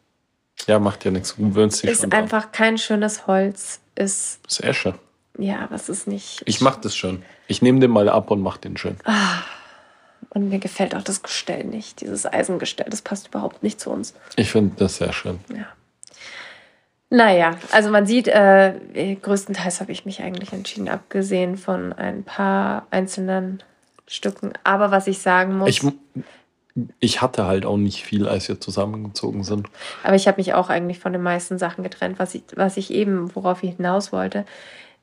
[0.67, 1.37] Ja, macht ja nichts.
[1.37, 3.81] Du gewöhnst dich Ist einfach kein schönes Holz.
[3.95, 4.95] Ist, Das ist Esche.
[5.39, 6.43] Ja, was ist nicht.
[6.47, 7.23] Ich mach das schön.
[7.47, 8.97] Ich nehme den mal ab und mach den schön.
[10.31, 12.01] Und mir gefällt auch das Gestell nicht.
[12.01, 14.15] Dieses Eisengestell, das passt überhaupt nicht zu uns.
[14.37, 15.41] Ich finde das sehr schön.
[15.51, 15.67] Ja.
[17.09, 18.75] Naja, also man sieht, äh,
[19.23, 23.63] größtenteils habe ich mich eigentlich entschieden, abgesehen von ein paar einzelnen
[24.09, 24.53] Stücken.
[24.65, 25.83] Aber was ich sagen muss, Ich,
[26.99, 29.69] ich hatte halt auch nicht viel, als wir zusammengezogen sind.
[30.03, 32.91] aber ich habe mich auch eigentlich von den meisten Sachen getrennt, was ich, was ich
[32.93, 34.45] eben, worauf ich hinaus wollte.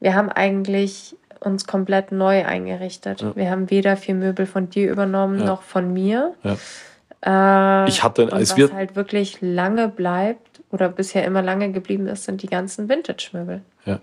[0.04, 3.22] Wir haben eigentlich uns komplett neu eingerichtet.
[3.22, 3.36] Ja.
[3.38, 5.46] Wir haben weder vier Möbel von dir übernommen Ja.
[5.46, 6.34] noch von mir.
[6.44, 7.86] Ja.
[7.86, 8.74] Äh, Ich hatte, als was wir.
[8.74, 13.62] halt wirklich lange bleibt oder bisher immer lange geblieben ist, sind die ganzen Vintage-Möbel.
[13.86, 14.00] Ja.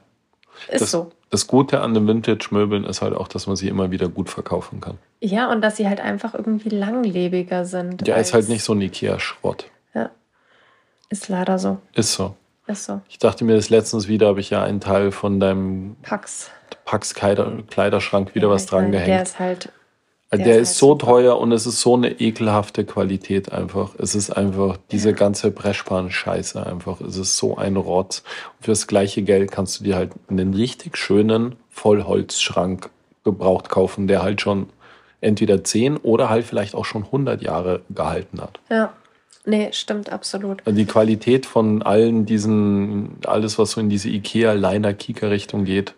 [0.70, 1.11] Ist Das, so.
[1.28, 4.80] das Gute an den Vintage-Möbeln ist halt auch, dass man sie immer wieder gut verkaufen
[4.80, 4.96] kann.
[5.20, 8.09] Ja, und dass sie halt einfach irgendwie langlebiger sind.
[8.09, 9.66] Ja, ist halt nicht so ein Ikea-Schrott.
[11.11, 11.78] Ist leider so.
[11.94, 12.36] Ist so.
[12.67, 13.01] Ist so.
[13.09, 16.51] Ich dachte mir das letztens wieder, habe ich ja einen Teil von deinem Pax.
[16.85, 19.23] Pax-Kleiderschrank wieder Ja, was ich meine, dran Der gehängt.
[19.23, 19.73] ist halt.
[20.33, 21.07] Der, der der ist ist halt so super.
[21.07, 23.95] teuer und es ist so eine ekelhafte Qualität einfach.
[23.99, 27.01] Es ist einfach diese ganze Breschbahn-Scheiße einfach.
[27.01, 28.23] Es ist so ein Rotz.
[28.59, 32.91] Und für das gleiche Geld kannst du dir halt einen richtig schönen Vollholzschrank
[33.25, 34.69] gebraucht kaufen, der halt schon
[35.21, 38.61] entweder 10 oder halt vielleicht auch schon 100 Jahre gehalten hat.
[38.71, 38.93] Ja.
[39.47, 40.62] Nee, stimmt absolut.
[40.66, 45.95] Also die Qualität von allen diesen, alles was so in diese Ikea-Liner-Kika-Richtung geht.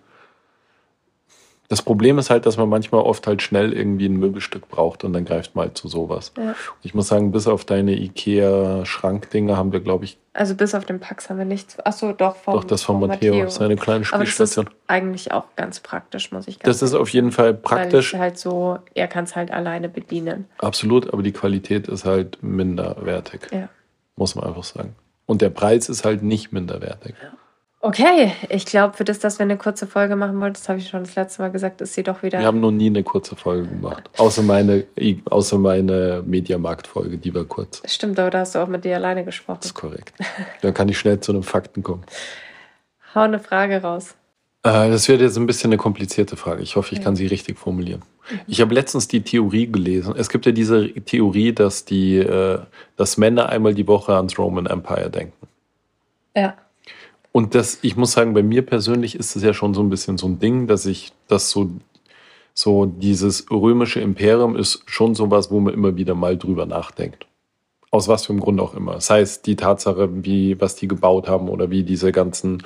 [1.73, 5.15] Das Problem ist halt, dass man manchmal oft halt schnell irgendwie ein Möbelstück braucht und
[5.15, 6.35] dann greift man halt zu sowas.
[6.37, 6.55] Ja.
[6.83, 11.01] Ich muss sagen, bis auf deine Ikea-Schrankdinger haben wir, glaube ich, Also bis auf den
[11.01, 11.81] Pax haben wir nichts.
[11.81, 14.69] Achso, doch vom, doch das von vom Matteo, seine kleine Aber das ist Spielstation.
[14.87, 18.21] eigentlich auch ganz praktisch, muss ich ganz Das ist auf jeden Fall Weil praktisch, es
[18.21, 20.45] halt so, er kann es halt alleine bedienen.
[20.59, 23.71] absolut, aber die Qualität ist halt minderwertig, Ja.
[24.17, 24.95] muss man einfach sagen.
[25.25, 27.15] Und der Preis ist halt nicht minderwertig.
[27.85, 30.89] Okay, ich glaube, für das, dass wir eine kurze Folge machen wollten, das habe ich
[30.89, 32.39] schon das letzte Mal gesagt, ist sie doch wieder.
[32.39, 34.09] Wir haben noch nie eine kurze Folge gemacht.
[34.19, 34.85] Außer meine,
[35.25, 37.83] außer meine Mediamarkt-Folge, die war kurz.
[37.93, 39.59] Stimmt, aber da hast du auch mit dir alleine gesprochen.
[39.63, 40.15] Das ist korrekt.
[40.61, 42.05] Da kann ich schnell zu den Fakten kommen.
[43.17, 44.15] Hau eine Frage raus.
[44.63, 46.63] Äh, das wird jetzt ein bisschen eine komplizierte Frage.
[46.63, 48.03] Ich hoffe, ich kann sie richtig formulieren.
[48.47, 50.15] Ich habe letztens die Theorie gelesen.
[50.17, 52.61] Es gibt ja diese Theorie, dass die, äh,
[52.97, 55.49] dass Männer einmal die Woche ans Roman Empire denken.
[56.37, 56.55] Ja.
[57.33, 60.19] Und das, ich muss sagen, bei mir persönlich ist es ja schon so ein bisschen
[60.19, 61.71] so ein Ding, dass ich, dass so,
[62.53, 67.27] so dieses römische Imperium ist schon sowas, wo man immer wieder mal drüber nachdenkt.
[67.91, 69.01] Aus was für einem Grund auch immer.
[69.01, 72.63] Sei es die Tatsache, wie, was die gebaut haben oder wie diese ganzen,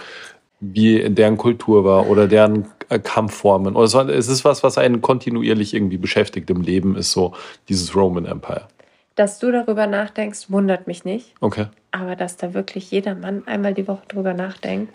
[0.61, 3.77] wie deren Kultur war oder deren äh, Kampfformen.
[3.77, 7.35] Oder so, es ist was, was einen kontinuierlich irgendwie beschäftigt im Leben, ist so
[7.69, 8.67] dieses Roman Empire.
[9.14, 11.35] Dass du darüber nachdenkst, wundert mich nicht.
[11.41, 11.67] Okay.
[11.99, 14.93] Aber dass da wirklich jeder Mann einmal die Woche drüber nachdenkt,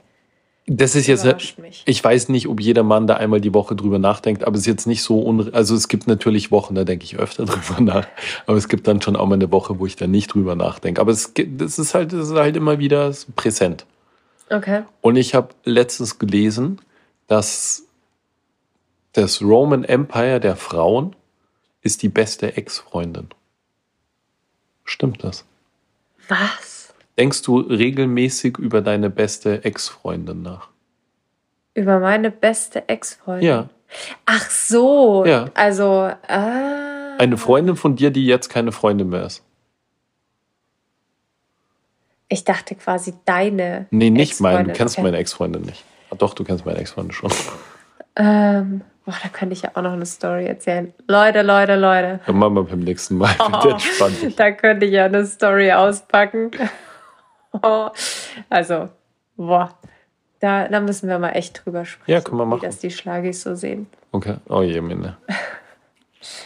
[0.67, 1.25] Das ist jetzt,
[1.57, 1.81] mich.
[1.87, 4.67] ich weiß nicht, ob jeder Mann da einmal die Woche drüber nachdenkt, aber es ist
[4.67, 8.07] jetzt nicht so, un also es gibt natürlich Wochen, da denke ich öfter drüber nach,
[8.45, 11.01] aber es gibt dann schon auch mal eine Woche, wo ich da nicht drüber nachdenke.
[11.01, 13.87] Aber es das ist halt, das ist halt immer wieder präsent.
[14.51, 14.83] Okay.
[15.01, 16.79] Und ich habe letztens gelesen,
[17.27, 17.83] dass
[19.13, 21.15] das Roman Empire der Frauen
[21.81, 23.29] ist die beste Ex-Freundin.
[24.85, 25.45] Stimmt das?
[26.27, 26.70] Was?
[27.17, 30.69] Denkst du regelmäßig über deine beste Ex-Freundin nach?
[31.73, 33.47] Über meine beste Ex-Freundin?
[33.47, 33.69] Ja.
[34.25, 35.25] Ach so.
[35.25, 35.45] Ja.
[35.53, 37.15] Also, ah.
[37.17, 39.43] Eine Freundin von dir, die jetzt keine Freundin mehr ist.
[42.29, 43.87] Ich dachte quasi deine.
[43.91, 44.63] Nee, nicht meine.
[44.69, 45.03] Du kennst Okay.
[45.03, 45.83] meine Ex-Freundin nicht.
[46.09, 47.29] Ah, doch, du kennst meine Ex-Freundin schon.
[48.15, 50.93] Ähm, boah, da könnte ich ja auch noch eine Story erzählen.
[51.07, 52.21] Leute, Leute, Leute.
[52.25, 53.33] Dann machen wir beim nächsten Mal.
[54.21, 54.35] Dich.
[54.35, 56.51] Da könnte ich ja eine Story auspacken.
[58.49, 58.89] also,
[59.37, 59.77] boah.
[60.39, 62.61] Da, da müssen wir mal echt drüber sprechen, Ja, können wir machen.
[62.61, 63.85] wie das die Schlagis so sehen.
[64.11, 64.37] Okay.
[64.49, 65.17] Oh je, Mine.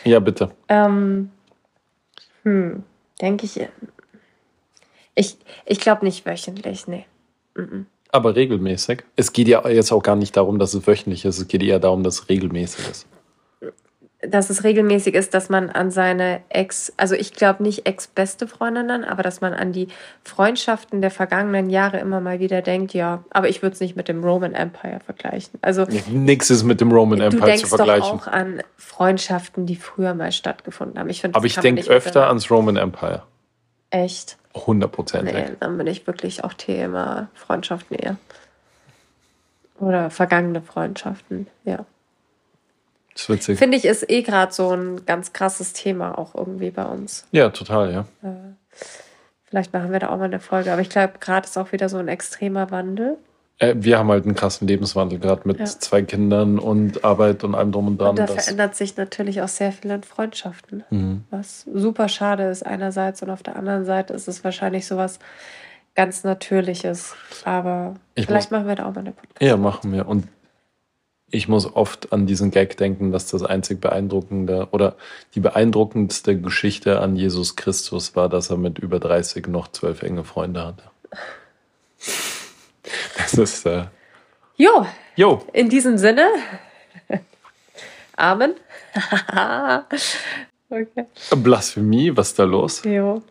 [0.03, 0.51] Ja, bitte.
[0.67, 1.31] Ähm,
[2.43, 2.83] hm,
[3.21, 3.59] denke ich.
[5.15, 7.05] Ich, ich glaube nicht wöchentlich, nee.
[8.11, 9.03] Aber regelmäßig.
[9.15, 11.39] Es geht ja jetzt auch gar nicht darum, dass es wöchentlich ist.
[11.39, 13.07] Es geht eher darum, dass es regelmäßig ist.
[14.29, 19.03] Dass es regelmäßig ist, dass man an seine Ex, also ich glaube nicht Ex-beste Freundinnen,
[19.03, 19.87] aber dass man an die
[20.23, 24.07] Freundschaften der vergangenen Jahre immer mal wieder denkt, ja, aber ich würde es nicht mit
[24.07, 25.59] dem Roman Empire vergleichen.
[25.61, 28.19] Also Nix ist mit dem Roman du Empire denkst zu doch vergleichen.
[28.19, 31.09] auch an Freundschaften, die früher mal stattgefunden haben.
[31.09, 33.23] Ich finde, Aber ich denke öfter ans Roman Empire.
[33.89, 34.37] Echt?
[34.53, 35.33] Hundertprozentig.
[35.33, 38.17] Nee, dann bin ich wirklich auch Thema Freundschaften eher.
[39.79, 41.85] Oder vergangene Freundschaften, ja.
[43.15, 43.57] Das ist witzig.
[43.57, 47.25] Finde ich, ist eh gerade so ein ganz krasses Thema auch irgendwie bei uns.
[47.31, 48.05] Ja, total, ja.
[49.45, 50.71] Vielleicht machen wir da auch mal eine Folge.
[50.71, 53.17] Aber ich glaube, gerade ist auch wieder so ein extremer Wandel.
[53.57, 55.65] Äh, wir haben halt einen krassen Lebenswandel, gerade mit Ja.
[55.65, 58.09] zwei Kindern und Arbeit und allem drum und dran.
[58.09, 60.83] Und da das, verändert sich natürlich auch sehr viel in Freundschaften.
[60.89, 61.23] Mhm.
[61.29, 65.19] Was super schade ist einerseits und auf der anderen Seite ist es wahrscheinlich sowas
[65.95, 67.15] ganz Natürliches.
[67.45, 69.41] Aber Ich vielleicht muss- machen wir da auch mal eine Podcast.
[69.41, 70.05] Ja, machen wir.
[70.05, 70.27] Und
[71.31, 74.95] ich muss oft an diesen Gag denken, dass das einzig beeindruckende oder
[75.33, 80.23] die beeindruckendste Geschichte an Jesus Christus war, dass er mit über 30 noch zwölf enge
[80.23, 80.83] Freunde hatte.
[83.17, 83.85] Das ist, äh,
[84.57, 84.85] Jo,
[85.17, 86.29] jo, in diesem Sinne.
[88.15, 88.53] Amen.
[90.69, 91.05] okay.
[91.35, 92.83] Blasphemie, was ist da los?
[92.85, 93.21] Jo.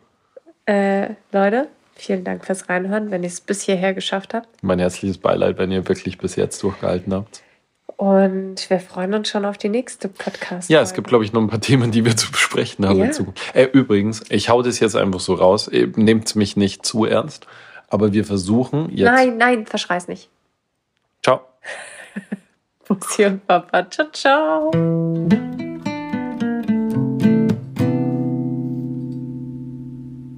[0.66, 4.48] Äh, Leute, vielen Dank fürs Reinhören, wenn ihr es bis hierher geschafft habt.
[4.62, 7.42] Mein herzliches Beileid, wenn ihr wirklich bis jetzt durchgehalten habt.
[8.04, 10.68] Und wir freuen uns schon auf die nächste Podcast.
[10.68, 13.06] Ja, es gibt, glaube ich, noch ein paar Themen, die wir zu besprechen haben Ja.
[13.06, 13.40] in Zukunft.
[13.54, 15.70] Äh, übrigens, ich hau das jetzt einfach so raus.
[15.72, 17.46] Nehmt mich nicht zu ernst,
[17.88, 19.06] aber wir versuchen jetzt.
[19.10, 20.28] Nein, nein, verschrei's nicht.
[21.22, 21.40] Ciao.
[22.86, 23.88] Bussi und Papa.
[23.88, 25.63] Ciao, ciao.